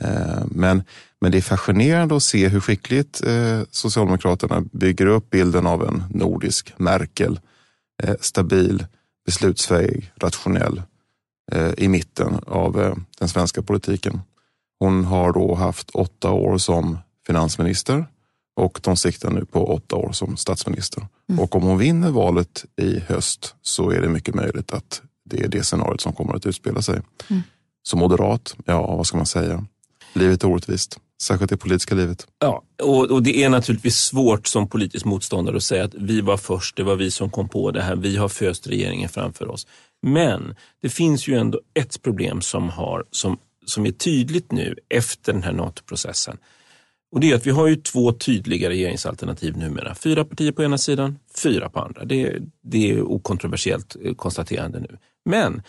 Eh, 0.00 0.44
Men, 0.50 0.82
men 1.20 1.32
det 1.32 1.38
är 1.38 1.42
fascinerande 1.42 2.16
att 2.16 2.22
se 2.22 2.48
hur 2.48 2.60
skickligt 2.60 3.22
eh, 3.26 3.60
Socialdemokraterna 3.70 4.60
bygger 4.72 5.06
upp 5.06 5.30
bilden 5.30 5.66
av 5.66 5.84
en 5.88 6.04
nordisk 6.10 6.74
Merkel. 6.76 7.40
Eh, 8.02 8.14
stabil, 8.20 8.86
beslutsfähig, 9.26 10.12
rationell 10.16 10.82
i 11.76 11.88
mitten 11.88 12.40
av 12.46 12.96
den 13.18 13.28
svenska 13.28 13.62
politiken. 13.62 14.20
Hon 14.78 15.04
har 15.04 15.32
då 15.32 15.54
haft 15.54 15.90
åtta 15.90 16.30
år 16.30 16.58
som 16.58 16.98
finansminister 17.26 18.06
och 18.58 18.80
de 18.82 18.96
siktar 18.96 19.30
nu 19.30 19.44
på 19.44 19.72
åtta 19.74 19.96
år 19.96 20.12
som 20.12 20.36
statsminister. 20.36 21.06
Och 21.38 21.56
om 21.56 21.62
hon 21.62 21.78
vinner 21.78 22.10
valet 22.10 22.64
i 22.80 22.98
höst 22.98 23.54
så 23.62 23.90
är 23.90 24.00
det 24.00 24.08
mycket 24.08 24.34
möjligt 24.34 24.72
att 24.72 25.02
det 25.24 25.40
är 25.40 25.48
det 25.48 25.62
scenariot 25.62 26.00
som 26.00 26.12
kommer 26.12 26.34
att 26.34 26.46
utspela 26.46 26.82
sig. 26.82 27.00
Som 27.82 27.98
moderat, 27.98 28.56
ja 28.64 28.96
vad 28.96 29.06
ska 29.06 29.16
man 29.16 29.26
säga? 29.26 29.66
Livet 30.12 30.42
är 30.42 30.48
orättvist, 30.48 30.98
särskilt 31.22 31.50
det 31.50 31.56
politiska 31.56 31.94
livet. 31.94 32.26
Ja, 32.38 32.62
och, 32.82 33.10
och 33.10 33.22
det 33.22 33.44
är 33.44 33.48
naturligtvis 33.48 33.96
svårt 33.96 34.46
som 34.46 34.68
politisk 34.68 35.04
motståndare 35.04 35.56
att 35.56 35.62
säga 35.62 35.84
att 35.84 35.94
vi 35.94 36.20
var 36.20 36.36
först, 36.36 36.76
det 36.76 36.82
var 36.82 36.96
vi 36.96 37.10
som 37.10 37.30
kom 37.30 37.48
på 37.48 37.70
det 37.70 37.82
här, 37.82 37.96
vi 37.96 38.16
har 38.16 38.28
föst 38.28 38.66
regeringen 38.66 39.08
framför 39.08 39.48
oss. 39.48 39.66
Men 40.02 40.54
det 40.82 40.88
finns 40.88 41.28
ju 41.28 41.38
ändå 41.38 41.60
ett 41.74 42.02
problem 42.02 42.40
som, 42.40 42.68
har, 42.68 43.04
som, 43.10 43.38
som 43.66 43.86
är 43.86 43.92
tydligt 43.92 44.52
nu 44.52 44.76
efter 44.88 45.32
den 45.32 45.42
här 45.42 45.52
NATO-processen. 45.52 46.38
Och 47.10 47.20
det 47.20 47.30
är 47.30 47.34
att 47.34 47.46
vi 47.46 47.50
har 47.50 47.66
ju 47.66 47.76
två 47.76 48.12
tydliga 48.12 48.68
regeringsalternativ 48.68 49.56
numera. 49.56 49.94
Fyra 49.94 50.24
partier 50.24 50.52
på 50.52 50.62
ena 50.62 50.78
sidan, 50.78 51.18
fyra 51.42 51.68
på 51.68 51.80
andra. 51.80 52.04
Det, 52.04 52.38
det 52.62 52.90
är 52.90 53.02
okontroversiellt 53.02 53.96
eh, 54.04 54.14
konstaterande 54.14 54.80
nu. 54.80 54.98
Men 55.24 55.62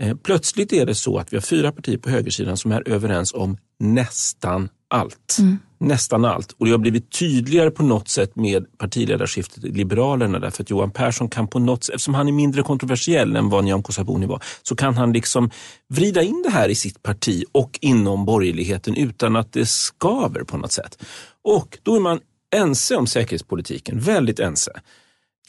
eh, 0.00 0.16
plötsligt 0.16 0.72
är 0.72 0.86
det 0.86 0.94
så 0.94 1.18
att 1.18 1.32
vi 1.32 1.36
har 1.36 1.42
fyra 1.42 1.72
partier 1.72 1.98
på 1.98 2.10
högersidan 2.10 2.56
som 2.56 2.72
är 2.72 2.88
överens 2.88 3.34
om 3.34 3.56
nästan 3.78 4.68
allt. 4.88 5.36
Nästan 5.80 6.24
allt. 6.24 6.52
Och 6.58 6.66
det 6.66 6.72
har 6.72 6.78
blivit 6.78 7.10
tydligare 7.18 7.70
på 7.70 7.82
något 7.82 8.08
sätt 8.08 8.36
med 8.36 8.78
partiledarskiftet 8.78 9.64
i 9.64 9.70
Liberalerna 9.70 10.38
därför 10.38 10.62
att 10.62 10.70
Johan 10.70 10.90
Persson 10.90 11.28
kan 11.28 11.48
på 11.48 11.58
något 11.58 11.84
sätt, 11.84 11.94
eftersom 11.94 12.14
han 12.14 12.28
är 12.28 12.32
mindre 12.32 12.62
kontroversiell 12.62 13.36
än 13.36 13.48
vad 13.48 13.64
Nyamko 13.64 13.92
Sabuni 13.92 14.26
var, 14.26 14.42
så 14.62 14.76
kan 14.76 14.96
han 14.96 15.12
liksom 15.12 15.50
vrida 15.88 16.22
in 16.22 16.42
det 16.42 16.50
här 16.50 16.68
i 16.68 16.74
sitt 16.74 17.02
parti 17.02 17.44
och 17.52 17.78
inom 17.80 18.24
borgerligheten 18.24 18.94
utan 18.94 19.36
att 19.36 19.52
det 19.52 19.68
skaver 19.68 20.44
på 20.44 20.56
något 20.56 20.72
sätt. 20.72 21.04
Och 21.44 21.78
då 21.82 21.96
är 21.96 22.00
man 22.00 22.20
ense 22.56 22.96
om 22.96 23.06
säkerhetspolitiken, 23.06 24.00
väldigt 24.00 24.40
ense. 24.40 24.72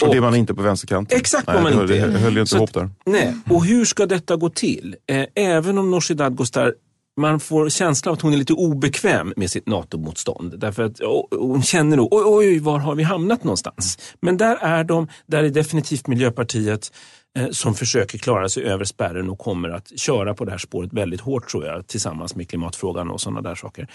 Och 0.02 0.12
det 0.12 0.18
är 0.18 0.22
man 0.22 0.36
inte 0.36 0.54
på 0.54 0.62
vänsterkanten. 0.62 1.18
Exakt 1.18 1.48
vad 1.48 1.64
man 1.64 1.82
inte 1.82 1.98
är. 1.98 2.08
Det 2.08 2.20
höll 2.20 2.34
ju 2.34 2.40
inte 2.40 2.50
Så 2.50 2.58
ihop 2.58 2.74
där. 2.74 2.90
Nej, 3.06 3.36
och 3.50 3.66
hur 3.66 3.86
ska 3.86 4.06
detta 4.06 4.36
gå 4.36 4.50
till? 4.50 4.96
Eh, 5.08 5.26
även 5.36 5.78
om 5.78 5.92
Nooshi 5.92 6.14
Dadgostar 6.14 6.74
man 7.20 7.40
får 7.40 7.70
känslan 7.70 8.12
av 8.12 8.14
att 8.14 8.22
hon 8.22 8.34
är 8.34 8.38
lite 8.38 8.54
obekväm 8.54 9.34
med 9.36 9.52
sitt 9.52 9.68
NATO-motstånd. 9.68 10.60
Därför 10.60 10.84
att 10.84 11.00
hon 11.32 11.64
känner 11.64 11.98
nog, 11.98 12.08
oj, 12.14 12.24
oj, 12.26 12.60
var 12.60 12.80
har 12.80 12.96
vi 12.96 13.04
hamnat 13.04 13.44
någonstans? 13.44 13.98
Men 14.22 14.38
där 14.38 14.56
är 14.56 14.84
de, 14.84 15.08
där 15.26 15.44
är 15.44 15.50
definitivt 15.50 16.08
Miljöpartiet 16.08 16.92
eh, 17.38 17.50
som 17.50 17.76
försöker 17.76 18.18
klara 18.18 18.50
sig 18.50 18.64
över 18.64 18.86
spärren 18.86 19.30
och 19.30 19.40
kommer 19.40 19.70
att 19.70 20.00
köra 20.00 20.34
på 20.34 20.46
det 20.46 20.52
här 20.52 20.58
spåret 20.58 20.94
väldigt 20.94 21.22
hårt 21.22 21.50
tror 21.50 21.66
jag, 21.66 21.88
tillsammans 21.88 22.36
med 22.36 22.50
klimatfrågan 22.50 23.10
och 23.10 23.22
sådana 23.22 23.42
där 23.42 23.56
saker. 23.56 23.88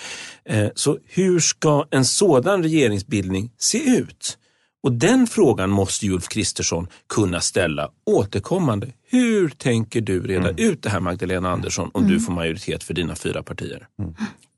Eh, 0.44 0.68
så 0.74 0.98
hur 1.06 1.40
ska 1.40 1.86
en 1.90 2.04
sådan 2.04 2.62
regeringsbildning 2.62 3.50
se 3.58 3.78
ut? 3.78 4.38
Och 4.84 4.92
den 4.92 5.26
frågan 5.26 5.70
måste 5.70 6.08
Ulf 6.08 6.28
Kristersson 6.28 6.86
kunna 7.08 7.40
ställa 7.40 7.90
återkommande. 8.06 8.86
Hur 9.10 9.48
tänker 9.48 10.00
du 10.00 10.26
reda 10.26 10.50
ut 10.50 10.82
det 10.82 10.90
här 10.90 11.00
Magdalena 11.00 11.50
Andersson 11.50 11.90
om 11.94 12.08
du 12.08 12.20
får 12.20 12.32
majoritet 12.32 12.82
för 12.82 12.94
dina 12.94 13.14
fyra 13.16 13.42
partier? 13.42 13.86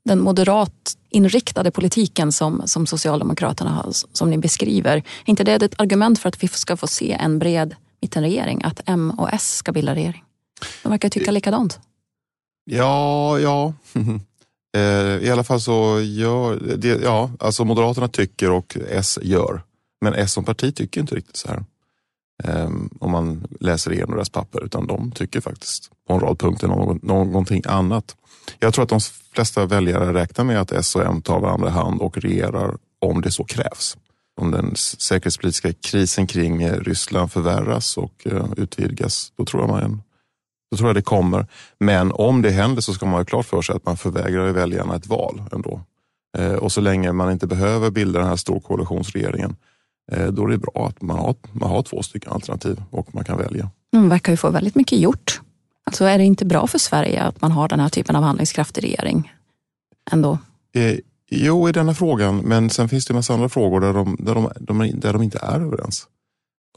den 0.07 0.19
moderat 0.19 0.97
inriktade 1.09 1.71
politiken 1.71 2.31
som, 2.31 2.61
som 2.65 2.87
Socialdemokraterna 2.87 3.69
har, 3.69 3.89
som 3.91 4.29
ni 4.29 4.37
beskriver, 4.37 4.97
är 4.97 5.03
inte 5.25 5.43
det 5.43 5.53
ett 5.53 5.81
argument 5.81 6.19
för 6.19 6.29
att 6.29 6.43
vi 6.43 6.47
ska 6.47 6.77
få 6.77 6.87
se 6.87 7.11
en 7.11 7.39
bred 7.39 7.75
mittenregering? 8.01 8.61
Att 8.63 8.81
M 8.85 9.13
och 9.17 9.33
S 9.33 9.57
ska 9.57 9.71
bilda 9.71 9.95
regering? 9.95 10.23
De 10.83 10.89
verkar 10.89 11.09
tycka 11.09 11.31
likadant. 11.31 11.79
Ja, 12.65 13.39
ja. 13.39 13.73
Eh, 14.77 15.23
I 15.27 15.29
alla 15.31 15.43
fall 15.43 15.61
så 15.61 15.99
gör, 16.01 16.77
det, 16.77 16.87
ja, 16.87 17.31
alltså 17.39 17.65
Moderaterna 17.65 18.07
tycker 18.07 18.51
och 18.51 18.77
S 18.89 19.19
gör. 19.21 19.61
Men 20.01 20.13
S 20.13 20.33
som 20.33 20.43
parti 20.43 20.75
tycker 20.75 21.01
inte 21.01 21.15
riktigt 21.15 21.37
så 21.37 21.47
här. 21.47 21.63
Um, 22.43 22.89
om 22.99 23.11
man 23.11 23.47
läser 23.59 23.93
igenom 23.93 24.15
deras 24.15 24.29
papper, 24.29 24.63
utan 24.65 24.87
de 24.87 25.11
tycker 25.11 25.41
faktiskt 25.41 25.91
på 26.07 26.13
en 26.13 26.19
rad 26.19 26.39
punkter 26.39 26.67
någon, 26.67 26.99
någonting 27.03 27.63
annat. 27.65 28.15
Jag 28.59 28.73
tror 28.73 28.83
att 28.83 28.89
de 28.89 28.99
flesta 29.33 29.65
väljare 29.65 30.13
räknar 30.13 30.45
med 30.45 30.61
att 30.61 30.71
S 30.71 30.95
och 30.95 31.05
M 31.05 31.21
tar 31.21 31.39
varandra 31.39 31.67
i 31.67 31.71
hand 31.71 32.01
och 32.01 32.17
regerar 32.17 32.77
om 32.99 33.21
det 33.21 33.31
så 33.31 33.43
krävs. 33.43 33.97
Om 34.41 34.51
den 34.51 34.75
säkerhetspolitiska 34.75 35.73
krisen 35.73 36.27
kring 36.27 36.69
Ryssland 36.69 37.31
förvärras 37.31 37.97
och 37.97 38.27
uh, 38.31 38.45
utvidgas, 38.57 39.31
då 39.35 39.45
tror 39.45 39.63
jag 39.63 39.69
man 39.69 40.01
då 40.71 40.77
tror 40.77 40.89
jag 40.89 40.95
det 40.95 41.01
kommer. 41.01 41.47
Men 41.79 42.11
om 42.11 42.41
det 42.41 42.49
händer 42.49 42.81
så 42.81 42.93
ska 42.93 43.05
man 43.05 43.15
ha 43.15 43.25
klart 43.25 43.45
för 43.45 43.61
sig 43.61 43.75
att 43.75 43.85
man 43.85 43.97
förvägrar 43.97 44.51
väljarna 44.51 44.95
ett 44.95 45.07
val 45.07 45.43
ändå. 45.51 45.81
Uh, 46.39 46.53
och 46.53 46.71
så 46.71 46.81
länge 46.81 47.11
man 47.11 47.31
inte 47.31 47.47
behöver 47.47 47.91
bilda 47.91 48.19
den 48.19 48.27
här 48.27 48.35
storkoalitionsregeringen, 48.35 49.55
då 50.07 50.45
är 50.45 50.47
det 50.47 50.57
bra 50.57 50.87
att 50.87 51.01
man 51.01 51.19
har, 51.19 51.35
man 51.51 51.69
har 51.69 51.83
två 51.83 52.03
stycken 52.03 52.31
alternativ 52.31 52.81
och 52.91 53.15
man 53.15 53.23
kan 53.23 53.37
välja. 53.37 53.69
De 53.91 54.09
verkar 54.09 54.33
ju 54.33 54.37
få 54.37 54.49
väldigt 54.49 54.75
mycket 54.75 54.99
gjort. 54.99 55.41
Alltså 55.83 56.05
är 56.05 56.17
det 56.17 56.23
inte 56.23 56.45
bra 56.45 56.67
för 56.67 56.79
Sverige 56.79 57.23
att 57.23 57.41
man 57.41 57.51
har 57.51 57.67
den 57.67 57.79
här 57.79 57.89
typen 57.89 58.15
av 58.15 58.23
handlingskraftig 58.23 58.83
regering? 58.83 59.33
Ändå. 60.11 60.37
Eh, 60.75 60.97
jo, 61.29 61.69
i 61.69 61.71
denna 61.71 61.93
frågan, 61.93 62.37
men 62.37 62.69
sen 62.69 62.89
finns 62.89 63.05
det 63.05 63.11
en 63.11 63.15
massa 63.15 63.33
andra 63.33 63.49
frågor 63.49 63.81
där 63.81 63.93
de, 63.93 64.17
där 64.19 64.35
de, 64.35 64.51
de, 64.59 64.99
där 64.99 65.13
de 65.13 65.23
inte 65.23 65.39
är 65.41 65.59
överens. 65.59 66.07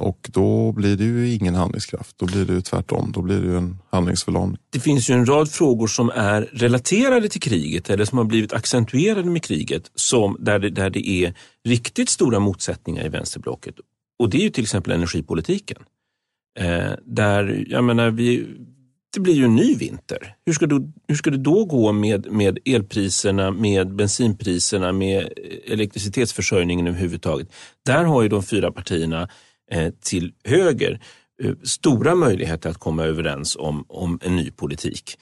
Och 0.01 0.31
då 0.33 0.73
blir 0.73 0.97
det 0.97 1.05
ju 1.05 1.35
ingen 1.35 1.55
handlingskraft. 1.55 2.19
Då 2.19 2.27
blir 2.27 2.45
det 2.45 2.53
ju 2.53 2.61
tvärtom. 2.61 3.13
Då 3.15 3.23
blir 3.23 3.41
det 3.41 3.47
ju 3.47 3.57
en 3.57 3.79
handlingsförlamning. 3.91 4.59
Det 4.71 4.81
finns 4.81 5.11
ju 5.11 5.15
en 5.15 5.27
rad 5.27 5.51
frågor 5.51 5.87
som 5.87 6.11
är 6.11 6.43
relaterade 6.53 7.29
till 7.29 7.41
kriget 7.41 7.91
eller 7.91 8.05
som 8.05 8.19
har 8.19 8.25
blivit 8.25 8.53
accentuerade 8.53 9.31
med 9.31 9.43
kriget 9.43 9.91
som, 9.95 10.37
där, 10.41 10.59
det, 10.59 10.71
där 10.71 10.91
det 10.91 11.09
är 11.09 11.35
riktigt 11.69 12.09
stora 12.09 12.39
motsättningar 12.39 13.07
i 13.07 13.09
vänsterblocket. 13.09 13.75
Och 14.19 14.31
det 14.31 14.39
är 14.39 14.43
ju 14.43 14.51
till 14.51 14.65
exempel 14.65 14.93
energipolitiken. 14.93 15.79
Eh, 16.59 16.93
där, 17.05 17.65
jag 17.69 17.85
menar, 17.85 18.11
vi, 18.11 18.47
det 19.15 19.21
blir 19.21 19.35
ju 19.35 19.45
en 19.45 19.57
ny 19.57 19.75
vinter. 19.75 20.35
Hur 20.47 20.53
ska, 20.53 20.67
du, 20.67 20.93
hur 21.09 21.15
ska 21.15 21.31
det 21.31 21.37
då 21.37 21.65
gå 21.65 21.93
med, 21.93 22.33
med 22.33 22.59
elpriserna, 22.65 23.51
med 23.51 23.95
bensinpriserna, 23.95 24.93
med 24.93 25.33
elektricitetsförsörjningen 25.67 26.87
överhuvudtaget? 26.87 27.49
Där 27.87 28.05
har 28.05 28.23
ju 28.23 28.29
de 28.29 28.43
fyra 28.43 28.73
partierna 28.73 29.29
till 30.01 30.33
höger 30.45 31.01
eh, 31.43 31.53
stora 31.63 32.15
möjligheter 32.15 32.71
att 32.71 32.79
komma 32.79 33.05
överens 33.05 33.57
om, 33.57 33.85
om 33.89 34.19
en 34.23 34.37
ny 34.37 34.51
politik. 34.51 35.19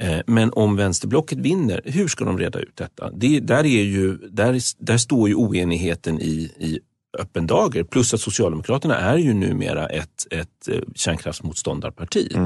Eh, 0.00 0.18
Men 0.26 0.52
om 0.52 0.76
vänsterblocket 0.76 1.38
vinner, 1.38 1.80
hur 1.84 2.08
ska 2.08 2.24
de 2.24 2.38
reda 2.38 2.58
ut 2.58 2.76
detta? 2.76 3.10
Det, 3.10 3.40
där, 3.40 3.64
är 3.64 3.82
ju, 3.82 4.16
där, 4.16 4.60
där 4.84 4.98
står 4.98 5.28
ju 5.28 5.34
oenigheten 5.34 6.20
i, 6.20 6.52
i 6.58 6.78
öppen 7.18 7.46
dager. 7.46 7.82
Plus 7.84 8.14
att 8.14 8.20
Socialdemokraterna 8.20 8.96
är 8.96 9.16
ju 9.18 9.34
numera 9.34 9.86
ett, 9.86 10.26
ett 10.30 10.68
eh, 10.68 10.80
kärnkraftsmotståndarparti. 10.94 12.36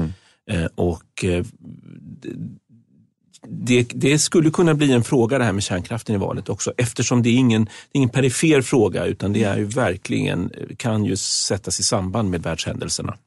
Eh, 0.51 0.65
Och 0.75 1.23
eh, 1.23 1.45
det, 3.49 3.83
det 3.93 4.19
skulle 4.19 4.51
kunna 4.51 4.73
bli 4.73 4.91
en 4.91 5.03
fråga 5.03 5.37
det 5.37 5.43
här 5.43 5.53
med 5.53 5.63
kärnkraften 5.63 6.15
i 6.15 6.17
valet 6.17 6.49
också 6.49 6.73
eftersom 6.77 7.23
det 7.23 7.29
är 7.29 7.35
ingen, 7.35 7.65
det 7.65 7.71
är 7.93 7.97
ingen 7.97 8.09
perifer 8.09 8.61
fråga 8.61 9.05
utan 9.05 9.33
det 9.33 9.43
är 9.43 9.57
ju 9.57 9.65
verkligen, 9.65 10.51
kan 10.77 11.05
ju 11.05 11.17
sättas 11.17 11.79
i 11.79 11.83
samband 11.83 12.29
med 12.29 12.43
världshändelserna. 12.43 13.17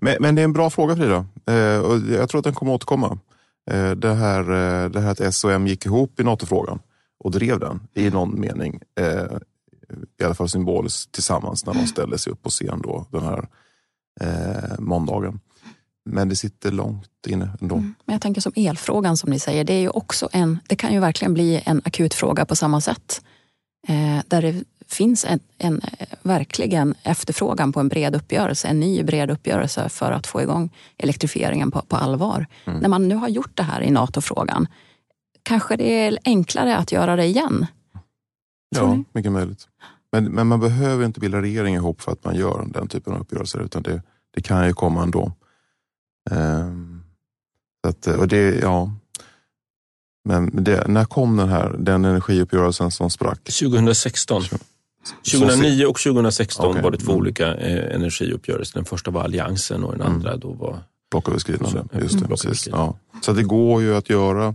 Men, 0.00 0.16
men 0.20 0.34
det 0.34 0.42
är 0.42 0.44
en 0.44 0.52
bra 0.52 0.70
fråga 0.70 0.96
Frida. 0.96 1.26
Eh, 1.46 1.78
och 1.78 1.98
jag 2.10 2.28
tror 2.28 2.38
att 2.38 2.44
den 2.44 2.54
kommer 2.54 2.72
återkomma. 2.72 3.18
Eh, 3.70 3.90
det, 3.90 4.14
här, 4.14 4.40
eh, 4.40 4.90
det 4.90 5.00
här 5.00 5.10
att 5.10 5.20
S 5.20 5.44
och 5.44 5.52
M 5.52 5.66
gick 5.66 5.86
ihop 5.86 6.20
i 6.20 6.24
NATO-frågan 6.24 6.78
och 7.24 7.30
drev 7.30 7.58
den 7.58 7.80
i 7.94 8.10
någon 8.10 8.40
mening. 8.40 8.80
Eh, 9.00 9.38
i 10.20 10.24
alla 10.24 10.34
fall 10.34 10.48
symboliskt 10.48 11.12
tillsammans 11.12 11.66
när 11.66 11.74
de 11.74 11.86
ställde 11.86 12.18
sig 12.18 12.32
upp 12.32 12.42
på 12.42 12.50
scen 12.50 12.80
då, 12.82 13.06
den 13.10 13.22
här 13.22 13.48
eh, 14.20 14.78
måndagen. 14.78 15.40
Men 16.10 16.28
det 16.28 16.36
sitter 16.36 16.72
långt 16.72 17.26
inne 17.26 17.50
ändå. 17.60 17.74
Mm. 17.74 17.94
Men 18.04 18.14
jag 18.14 18.22
tänker 18.22 18.40
som 18.40 18.52
elfrågan 18.56 19.16
som 19.16 19.30
ni 19.30 19.38
säger, 19.38 19.64
det, 19.64 19.72
är 19.72 19.80
ju 19.80 19.88
också 19.88 20.28
en, 20.32 20.58
det 20.68 20.76
kan 20.76 20.92
ju 20.92 21.00
verkligen 21.00 21.34
bli 21.34 21.62
en 21.66 21.82
akut 21.84 22.14
fråga 22.14 22.44
på 22.44 22.56
samma 22.56 22.80
sätt. 22.80 23.22
Eh, 23.88 24.20
där 24.28 24.42
det 24.42 24.64
finns 24.88 25.24
en, 25.24 25.40
en, 25.58 25.80
verkligen 26.22 26.94
efterfrågan 27.02 27.72
på 27.72 27.80
en 27.80 27.88
bred 27.88 28.16
uppgörelse, 28.16 28.68
en 28.68 28.80
ny 28.80 29.02
bred 29.02 29.30
uppgörelse 29.30 29.88
för 29.88 30.12
att 30.12 30.26
få 30.26 30.42
igång 30.42 30.70
elektrifieringen 30.96 31.70
på, 31.70 31.80
på 31.80 31.96
allvar. 31.96 32.46
Mm. 32.64 32.80
När 32.80 32.88
man 32.88 33.08
nu 33.08 33.14
har 33.14 33.28
gjort 33.28 33.56
det 33.56 33.62
här 33.62 33.82
i 33.82 33.90
NATO-frågan, 33.90 34.66
kanske 35.42 35.76
det 35.76 36.06
är 36.06 36.18
enklare 36.24 36.76
att 36.76 36.92
göra 36.92 37.16
det 37.16 37.24
igen? 37.24 37.66
Ja, 38.76 39.04
mycket 39.12 39.32
möjligt. 39.32 39.68
Men, 40.12 40.24
men 40.24 40.46
man 40.46 40.60
behöver 40.60 41.04
inte 41.04 41.20
bilda 41.20 41.42
regering 41.42 41.74
ihop 41.74 42.00
för 42.00 42.12
att 42.12 42.24
man 42.24 42.36
gör 42.36 42.66
den 42.72 42.88
typen 42.88 43.12
av 43.12 43.20
uppgörelser, 43.20 43.60
utan 43.60 43.82
det, 43.82 44.02
det 44.34 44.42
kan 44.42 44.66
ju 44.66 44.72
komma 44.72 45.02
ändå. 45.02 45.24
Um, 45.24 45.32
att, 47.88 48.06
och 48.06 48.28
det, 48.28 48.58
ja. 48.60 48.92
Men 50.24 50.64
det, 50.64 50.88
när 50.88 51.04
kom 51.04 51.36
den 51.36 51.48
här 51.48 51.76
den 51.78 52.04
energiuppgörelsen 52.04 52.90
som 52.90 53.10
sprack? 53.10 53.44
2016. 53.44 54.42
2009 55.32 55.86
och 55.86 55.98
2016 55.98 56.70
okay. 56.70 56.82
var 56.82 56.90
det 56.90 56.98
två 56.98 57.12
mm. 57.12 57.20
olika 57.20 57.54
eh, 57.54 57.94
energiuppgörelser. 57.94 58.74
Den 58.74 58.84
första 58.84 59.10
var 59.10 59.22
Alliansen 59.22 59.84
och 59.84 59.92
den 59.92 60.00
mm. 60.00 60.12
andra 60.12 60.36
då 60.36 60.52
var 60.52 60.82
blocköverskridande. 61.10 61.80
Just 62.00 62.20
det, 62.20 62.28
precis. 62.28 62.66
Ja. 62.66 62.98
Så 63.22 63.32
det 63.32 63.42
går 63.42 63.82
ju 63.82 63.96
att 63.96 64.10
göra 64.10 64.54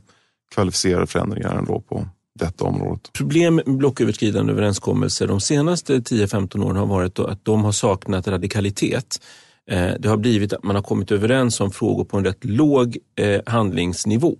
kvalificerade 0.54 1.08
förändringar 1.08 1.56
ändå 1.56 1.80
på 1.80 2.08
detta 2.40 2.66
området. 2.66 3.14
Problem 3.14 3.56
med 3.56 3.66
blocköverskridande 3.66 4.54
överenskommelser 4.54 5.28
de 5.28 5.42
senaste 5.42 6.00
10-15 6.00 6.64
åren 6.64 6.76
har 6.76 6.86
varit 6.86 7.20
att 7.20 7.46
de 7.46 7.64
har 7.64 7.72
saknat 7.72 8.28
radikalitet. 8.28 9.22
Eh, 9.72 9.92
det 10.00 10.10
har 10.10 10.18
blivit 10.18 10.54
att 10.54 10.64
man 10.64 10.76
har 10.76 10.84
kommit 10.84 11.12
överens 11.12 11.60
om 11.60 11.72
frågor 11.72 12.06
på 12.06 12.18
en 12.18 12.26
rätt 12.26 12.46
låg 12.46 12.98
eh, 13.16 13.42
handlingsnivå 13.46 14.38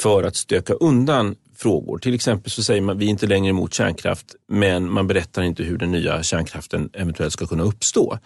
för 0.00 0.22
att 0.22 0.36
stöka 0.36 0.72
undan 0.72 1.34
frågor. 1.56 1.98
Till 1.98 2.14
exempel 2.14 2.50
så 2.50 2.62
säger 2.62 2.80
man 2.80 2.98
vi 2.98 3.06
är 3.06 3.10
inte 3.10 3.26
längre 3.26 3.50
emot 3.50 3.74
kärnkraft 3.74 4.34
men 4.48 4.90
man 4.90 5.06
berättar 5.06 5.42
inte 5.42 5.62
hur 5.62 5.78
den 5.78 5.92
nya 5.92 6.22
kärnkraften 6.22 6.90
eventuellt 6.92 7.32
ska 7.32 7.46
kunna 7.46 7.62
uppstå. 7.62 8.18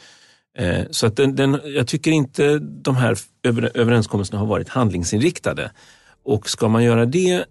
Eh, 0.58 0.84
så 0.90 1.06
att 1.06 1.16
den, 1.16 1.36
den, 1.36 1.60
jag 1.64 1.86
tycker 1.86 2.10
inte 2.10 2.58
de 2.58 2.96
här 2.96 3.18
överenskommelserna 3.74 4.38
har 4.38 4.46
varit 4.46 4.68
handlingsinriktade. 4.68 5.70
Och 6.24 6.50
ska 6.50 6.68
man 6.68 6.84
göra 6.84 7.06
det 7.06 7.44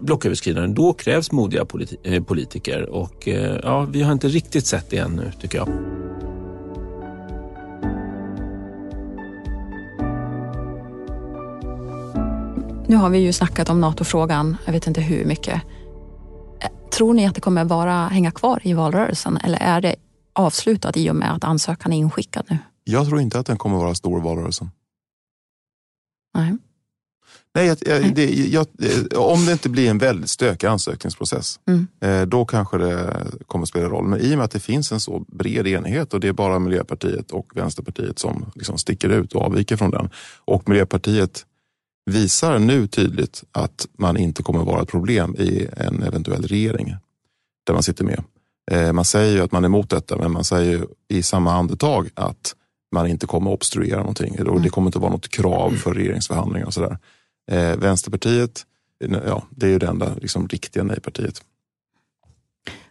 blocköverskridande, 0.00 0.74
då 0.74 0.92
krävs 0.92 1.32
modiga 1.32 1.64
politi 1.64 2.20
politiker 2.20 2.88
och 2.88 3.28
ja, 3.62 3.80
vi 3.90 4.02
har 4.02 4.12
inte 4.12 4.28
riktigt 4.28 4.66
sett 4.66 4.90
det 4.90 4.98
ännu 4.98 5.32
tycker 5.40 5.58
jag. 5.58 5.68
Nu 12.86 12.96
har 12.96 13.10
vi 13.10 13.18
ju 13.18 13.32
snackat 13.32 13.70
om 13.70 13.80
NATO-frågan, 13.80 14.56
jag 14.64 14.72
vet 14.72 14.86
inte 14.86 15.00
hur 15.00 15.24
mycket. 15.24 15.62
Eh, 16.60 16.70
tror 16.92 17.14
ni 17.14 17.26
att 17.26 17.34
det 17.34 17.40
kommer 17.40 17.64
vara, 17.64 18.08
hänga 18.08 18.30
kvar 18.30 18.60
i 18.62 18.72
valrörelsen 18.72 19.36
eller 19.36 19.58
är 19.58 19.80
det 19.80 19.94
avslutat 20.32 20.96
i 20.96 21.10
och 21.10 21.16
med 21.16 21.34
att 21.34 21.44
ansökan 21.44 21.92
är 21.92 21.96
inskickad 21.96 22.44
nu? 22.48 22.58
Jag 22.84 23.06
tror 23.06 23.20
inte 23.20 23.38
att 23.38 23.46
den 23.46 23.56
kommer 23.56 23.78
vara 23.78 23.94
stor 23.94 24.18
i 24.18 24.22
valrörelsen. 24.22 24.70
Nej. 26.34 26.56
Nej, 27.54 27.66
jag, 27.66 27.78
jag, 27.80 28.14
det, 28.14 28.26
jag, 28.34 28.66
om 29.16 29.46
det 29.46 29.52
inte 29.52 29.68
blir 29.68 29.90
en 29.90 29.98
väldigt 29.98 30.30
stökig 30.30 30.66
ansökningsprocess, 30.66 31.60
mm. 31.66 31.86
Eh, 32.00 32.22
då 32.22 32.44
kanske 32.44 32.78
det 32.78 33.26
kommer 33.46 33.66
spela 33.66 33.88
roll. 33.88 34.04
Men 34.04 34.20
i 34.20 34.34
och 34.34 34.38
med 34.38 34.44
att 34.44 34.50
det 34.50 34.60
finns 34.60 34.92
en 34.92 35.00
så 35.00 35.24
bred 35.28 35.66
enighet 35.66 36.14
och 36.14 36.20
det 36.20 36.28
är 36.28 36.32
bara 36.32 36.58
Miljöpartiet 36.58 37.30
och 37.30 37.52
Vänsterpartiet 37.54 38.18
som 38.18 38.44
liksom 38.54 38.78
sticker 38.78 39.08
ut 39.08 39.32
och 39.32 39.42
avviker 39.42 39.76
från 39.76 39.90
den. 39.90 40.10
Och 40.44 40.68
Miljöpartiet 40.68 41.46
visar 42.06 42.58
nu 42.58 42.86
tydligt 42.86 43.44
att 43.52 43.86
man 43.98 44.16
inte 44.16 44.42
kommer 44.42 44.64
vara 44.64 44.82
ett 44.82 44.88
problem 44.88 45.36
i 45.38 45.68
en 45.76 46.02
eventuell 46.02 46.42
regering 46.42 46.96
där 47.66 47.74
man 47.74 47.82
sitter 47.82 48.04
med. 48.04 48.24
Eh, 48.70 48.92
man 48.92 49.04
säger 49.04 49.32
ju 49.32 49.40
att 49.40 49.52
man 49.52 49.64
är 49.64 49.68
emot 49.68 49.90
detta, 49.90 50.16
men 50.16 50.32
man 50.32 50.44
säger 50.44 50.86
i 51.08 51.22
samma 51.22 51.52
andetag 51.52 52.10
att 52.14 52.54
man 52.92 53.06
inte 53.06 53.26
kommer 53.26 53.50
obstruera 53.50 53.98
någonting. 53.98 54.38
Och 54.38 54.44
det 54.44 54.50
mm. 54.50 54.70
kommer 54.70 54.88
inte 54.88 54.98
vara 54.98 55.10
något 55.10 55.28
krav 55.28 55.70
för 55.70 55.94
regeringsförhandlingar 55.94 56.66
och 56.66 56.74
sådär. 56.74 56.98
Eh, 57.50 57.76
Vänsterpartiet, 57.76 58.66
ja, 59.26 59.42
det 59.50 59.66
är 59.66 59.70
ju 59.70 59.78
det 59.78 59.86
enda 59.86 60.14
liksom, 60.14 60.48
riktiga 60.48 60.82
nej-partiet. 60.82 61.42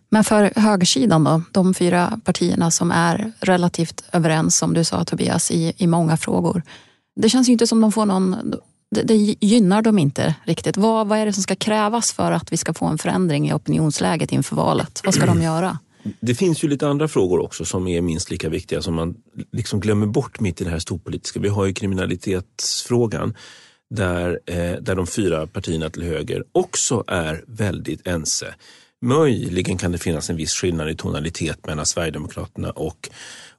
Men 0.10 0.24
för 0.24 0.52
högersidan 0.56 1.24
då, 1.24 1.42
de 1.52 1.74
fyra 1.74 2.20
partierna 2.24 2.72
som 2.72 2.92
är 2.92 3.32
relativt 3.40 4.04
överens, 4.12 4.58
som 4.58 4.74
du 4.74 4.84
sa 4.84 5.04
Tobias, 5.04 5.52
i, 5.52 5.74
i 5.78 5.88
många 5.88 6.18
frågor. 6.18 6.62
Det 7.16 7.30
känns 7.30 7.50
ju 7.50 7.52
inte 7.52 7.68
som 7.68 7.82
de 7.82 7.92
får 7.92 8.06
någon 8.06 8.56
det, 8.94 9.04
det 9.04 9.36
gynnar 9.40 9.82
dem 9.82 10.00
inte 10.00 10.36
riktigt. 10.44 10.78
Vad, 10.78 11.08
vad 11.08 11.20
är 11.20 11.26
det 11.26 11.34
som 11.34 11.44
ska 11.44 11.56
krävas 11.56 12.14
för 12.14 12.32
att 12.32 12.52
vi 12.54 12.58
ska 12.58 12.74
få 12.74 12.86
en 12.86 12.98
förändring 12.98 13.50
i 13.50 13.54
opinionsläget 13.54 14.32
inför 14.32 14.56
valet? 14.56 15.02
Vad 15.06 15.14
ska 15.14 15.26
de 15.26 15.42
göra? 15.42 15.80
Det 16.20 16.36
finns 16.36 16.64
ju 16.64 16.68
lite 16.68 16.88
andra 16.88 17.08
frågor 17.08 17.40
också 17.40 17.66
som 17.66 17.88
är 17.88 18.02
minst 18.02 18.32
lika 18.32 18.50
viktiga 18.50 18.82
som 18.82 18.96
man 18.96 19.16
liksom 19.52 19.80
glömmer 19.80 20.06
bort 20.08 20.40
mitt 20.40 20.62
i 20.62 20.64
det 20.64 20.70
här 20.70 20.80
storpolitiska. 20.80 21.40
Vi 21.40 21.50
har 21.50 21.66
ju 21.66 21.74
kriminalitetsfrågan 21.74 23.34
där, 23.90 24.40
eh, 24.46 24.82
där 24.82 24.96
de 24.96 25.08
fyra 25.08 25.48
partierna 25.48 25.90
till 25.90 26.04
höger 26.04 26.44
också 26.52 27.04
är 27.08 27.44
väldigt 27.48 28.08
ense. 28.08 28.56
Möjligen 29.04 29.78
kan 29.78 29.92
det 29.92 29.98
finnas 29.98 30.30
en 30.30 30.36
viss 30.36 30.54
skillnad 30.54 30.90
i 30.90 30.96
tonalitet 30.96 31.66
mellan 31.68 31.86
Sverigedemokraterna 31.86 32.72
och, 32.72 33.10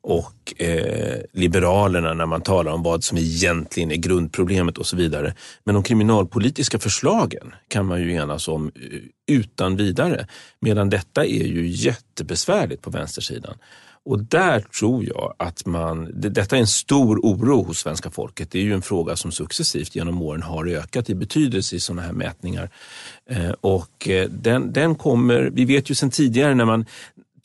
och 0.00 0.62
eh, 0.62 1.20
Liberalerna 1.33 2.14
när 2.14 2.26
man 2.26 2.40
talar 2.40 2.72
om 2.72 2.83
vad 2.83 3.04
som 3.04 3.18
egentligen 3.18 3.90
är 3.90 3.96
grundproblemet 3.96 4.78
och 4.78 4.87
så 4.87 4.96
vidare. 4.96 5.35
Men 5.64 5.74
de 5.74 5.85
kriminalpolitiska 5.85 6.78
förslagen 6.78 7.54
kan 7.68 7.87
man 7.87 8.00
ju 8.00 8.12
enas 8.12 8.48
om 8.48 8.72
eh, 8.74 9.35
utan 9.37 9.76
vidare. 9.76 10.26
Medan 10.61 10.90
detta 10.90 11.24
är 11.24 11.46
ju 11.46 11.66
jättebesvärligt 11.66 12.83
på 12.83 12.90
vänstersidan. 12.90 13.54
Och 14.04 14.24
där 14.24 14.60
tror 14.60 15.04
jag 15.04 15.34
att 15.36 15.66
man, 15.66 16.10
detta 16.14 16.56
är 16.56 16.60
en 16.60 16.66
stor 16.66 17.18
oro 17.22 17.62
hos 17.62 17.78
svenska 17.78 18.10
folket. 18.10 18.50
Det 18.50 18.58
är 18.58 18.62
ju 18.62 18.74
en 18.74 18.82
fråga 18.82 19.16
som 19.16 19.32
successivt 19.32 19.96
genom 19.96 20.22
åren 20.22 20.42
har 20.42 20.66
ökat 20.66 21.10
i 21.10 21.14
betydelse 21.14 21.76
i 21.76 21.80
sådana 21.80 22.02
här 22.02 22.12
mätningar. 22.12 22.70
Eh, 23.30 23.50
och 23.60 24.08
eh, 24.08 24.28
den, 24.28 24.72
den 24.72 24.94
kommer, 24.94 25.50
vi 25.52 25.64
vet 25.64 25.90
ju 25.90 25.94
sedan 25.94 26.10
tidigare 26.10 26.54
när 26.54 26.64
man 26.64 26.86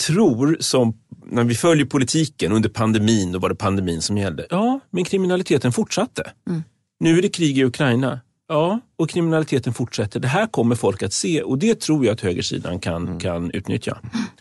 tror 0.07 0.57
som 0.59 0.93
när 1.31 1.43
vi 1.43 1.55
följer 1.55 1.85
politiken 1.85 2.51
under 2.51 2.69
pandemin, 2.69 3.31
då 3.31 3.39
var 3.39 3.49
det 3.49 3.55
pandemin 3.55 4.01
som 4.01 4.17
gällde. 4.17 4.47
Ja, 4.49 4.79
men 4.89 5.03
kriminaliteten 5.03 5.71
fortsatte. 5.71 6.31
Mm. 6.49 6.63
Nu 6.99 7.17
är 7.17 7.21
det 7.21 7.29
krig 7.29 7.57
i 7.57 7.63
Ukraina. 7.63 8.19
Ja, 8.51 8.79
och 8.95 9.09
kriminaliteten 9.09 9.73
fortsätter. 9.73 10.19
Det 10.19 10.27
här 10.27 10.47
kommer 10.47 10.75
folk 10.75 11.03
att 11.03 11.13
se 11.13 11.41
och 11.41 11.57
det 11.57 11.79
tror 11.79 12.05
jag 12.05 12.13
att 12.13 12.21
högersidan 12.21 12.79
kan, 12.79 13.07
mm. 13.07 13.19
kan 13.19 13.51
utnyttja. 13.51 13.97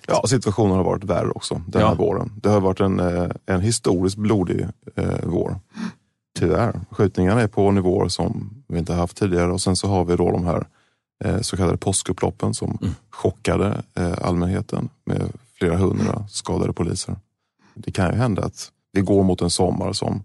Ja, 0.06 0.24
situationen 0.26 0.76
har 0.76 0.84
varit 0.84 1.04
värre 1.04 1.30
också 1.30 1.62
den 1.66 1.82
här 1.82 1.88
ja. 1.88 1.94
våren. 1.94 2.32
Det 2.42 2.48
har 2.48 2.60
varit 2.60 2.80
en, 2.80 3.00
eh, 3.00 3.30
en 3.46 3.60
historiskt 3.60 4.16
blodig 4.16 4.66
eh, 4.96 5.14
vår. 5.22 5.60
Tyvärr. 6.38 6.80
Skjutningarna 6.90 7.40
är 7.40 7.48
på 7.48 7.70
nivåer 7.70 8.08
som 8.08 8.50
vi 8.68 8.78
inte 8.78 8.94
haft 8.94 9.16
tidigare 9.16 9.52
och 9.52 9.60
sen 9.60 9.76
så 9.76 9.88
har 9.88 10.04
vi 10.04 10.16
då 10.16 10.30
de 10.30 10.46
här 10.46 10.66
eh, 11.24 11.40
så 11.40 11.56
kallade 11.56 11.78
påskupploppen 11.78 12.54
som 12.54 12.78
mm. 12.82 12.94
chockade 13.10 13.82
eh, 13.94 14.14
allmänheten 14.22 14.88
med 15.04 15.32
flera 15.58 15.76
hundra 15.76 16.24
skadade 16.28 16.72
poliser. 16.72 17.16
Det 17.74 17.92
kan 17.92 18.10
ju 18.10 18.18
hända 18.18 18.44
att 18.44 18.70
vi 18.92 19.00
går 19.00 19.22
mot 19.22 19.40
en 19.40 19.50
sommar 19.50 19.92
som 19.92 20.22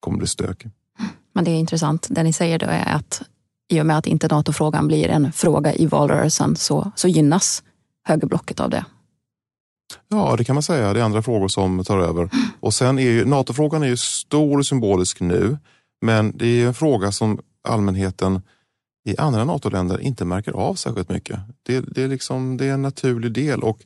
kommer 0.00 0.18
bli 0.18 0.26
stökig. 0.26 0.70
Men 1.38 1.44
det 1.44 1.50
är 1.50 1.58
intressant. 1.58 2.06
Det 2.10 2.22
ni 2.22 2.32
säger 2.32 2.58
då 2.58 2.66
är 2.66 2.94
att 2.94 3.22
i 3.68 3.80
och 3.80 3.86
med 3.86 3.98
att 3.98 4.06
inte 4.06 4.28
NATO-frågan 4.28 4.86
blir 4.88 5.08
en 5.08 5.32
fråga 5.32 5.74
i 5.74 5.86
valrörelsen 5.86 6.56
så, 6.56 6.92
så 6.96 7.08
gynnas 7.08 7.62
högerblocket 8.04 8.60
av 8.60 8.70
det. 8.70 8.84
Ja, 10.08 10.34
det 10.38 10.44
kan 10.44 10.54
man 10.54 10.62
säga. 10.62 10.92
Det 10.92 11.00
är 11.00 11.04
andra 11.04 11.22
frågor 11.22 11.48
som 11.48 11.84
tar 11.84 11.98
över. 11.98 12.30
Och 12.60 12.74
sen 12.74 12.98
är 12.98 13.02
ju 13.02 13.24
NATO-frågan 13.24 13.82
är 13.82 13.86
ju 13.86 13.96
stor 13.96 14.58
och 14.58 14.66
symbolisk 14.66 15.20
nu, 15.20 15.58
men 16.00 16.32
det 16.36 16.46
är 16.46 16.66
en 16.66 16.74
fråga 16.74 17.12
som 17.12 17.40
allmänheten 17.68 18.42
i 19.08 19.16
andra 19.18 19.44
NATO-länder 19.44 20.00
inte 20.00 20.24
märker 20.24 20.52
av 20.52 20.74
särskilt 20.74 21.08
mycket. 21.08 21.40
Det, 21.62 21.80
det, 21.80 22.02
är, 22.02 22.08
liksom, 22.08 22.56
det 22.56 22.66
är 22.66 22.72
en 22.72 22.82
naturlig 22.82 23.32
del 23.32 23.60
och 23.62 23.78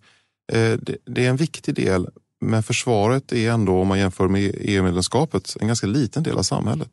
eh, 0.52 0.78
det, 0.82 0.96
det, 1.04 1.26
är 1.26 1.30
en 1.30 1.36
viktig 1.36 1.74
del. 1.74 2.08
Men 2.40 2.62
försvaret 2.62 3.32
är 3.32 3.50
ändå, 3.50 3.80
om 3.80 3.88
man 3.88 3.98
jämför 3.98 4.28
med 4.28 4.54
EU-medlemskapet, 4.58 5.56
en 5.60 5.66
ganska 5.66 5.86
liten 5.86 6.22
del 6.22 6.38
av 6.38 6.42
samhället. 6.42 6.90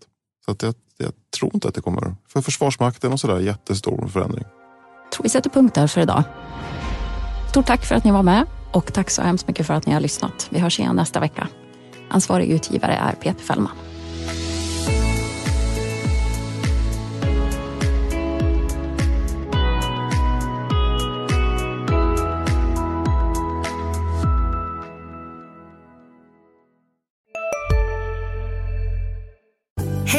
Så 0.49 0.53
att 0.53 0.61
jag, 0.61 0.73
jag 0.97 1.11
tror 1.39 1.51
inte 1.53 1.67
att 1.67 1.75
det 1.75 1.81
kommer, 1.81 2.15
för 2.27 2.41
Försvarsmakten 2.41 3.13
och 3.13 3.19
sådär, 3.19 3.39
jättestor 3.39 4.07
förändring. 4.07 4.43
Jag 5.03 5.11
tror 5.11 5.23
vi 5.23 5.29
sätter 5.29 5.49
punkt 5.49 5.75
där 5.75 5.87
för 5.87 6.01
idag. 6.01 6.23
Stort 7.49 7.65
tack 7.65 7.85
för 7.85 7.95
att 7.95 8.03
ni 8.03 8.11
var 8.11 8.23
med 8.23 8.45
och 8.71 8.93
tack 8.93 9.09
så 9.09 9.21
hemskt 9.21 9.47
mycket 9.47 9.67
för 9.67 9.73
att 9.73 9.85
ni 9.85 9.93
har 9.93 9.99
lyssnat. 9.99 10.47
Vi 10.49 10.59
hörs 10.59 10.79
igen 10.79 10.95
nästa 10.95 11.19
vecka. 11.19 11.47
Ansvarig 12.09 12.49
utgivare 12.49 12.93
är 12.93 13.11
Peter 13.11 13.43
Fällman. 13.43 13.71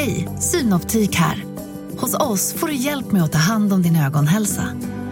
Hej, 0.01 0.29
Synoptik 0.39 1.17
här. 1.17 1.45
Hos 1.99 2.15
oss 2.15 2.55
får 2.55 2.67
du 2.67 2.75
hjälp 2.75 3.13
med 3.13 3.23
att 3.23 3.33
ta 3.33 3.39
hand 3.39 3.73
om 3.73 3.83
din 3.83 3.97
ögonhälsa. 3.97 4.65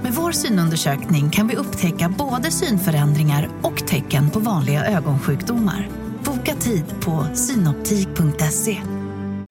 Med 0.03 0.13
vår 0.13 0.33
synundersökning 0.33 1.31
kan 1.31 1.49
vi 1.49 1.57
upptäcka 1.57 2.15
både 2.19 2.51
synförändringar 2.51 3.49
och 3.63 3.87
tecken 3.87 4.31
på 4.31 4.39
vanliga 4.39 4.87
ögonsjukdomar. 4.87 5.89
Boka 6.25 6.55
tid 6.55 6.85
på 7.01 7.27
synoptik.se. 7.35 8.81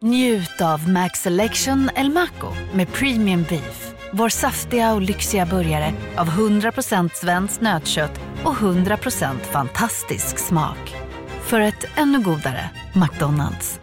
Njut 0.02 0.62
av 0.62 0.90
Max 0.90 1.20
Selection 1.20 1.90
El 1.96 2.10
Maco 2.10 2.54
med 2.74 2.94
Premium 2.94 3.46
Beef. 3.50 3.94
Vår 4.14 4.30
saftiga 4.30 4.94
och 4.94 5.02
lyxiga 5.02 5.46
burgare 5.46 5.94
av 6.16 6.28
100% 6.28 7.10
svenskt 7.14 7.62
nötkött 7.62 8.20
och 8.44 8.56
100% 8.56 9.40
fantastisk 9.52 10.38
smak. 10.38 10.96
För 11.42 11.60
ett 11.60 11.86
ännu 11.96 12.20
godare 12.20 12.70
McDonalds. 12.94 13.80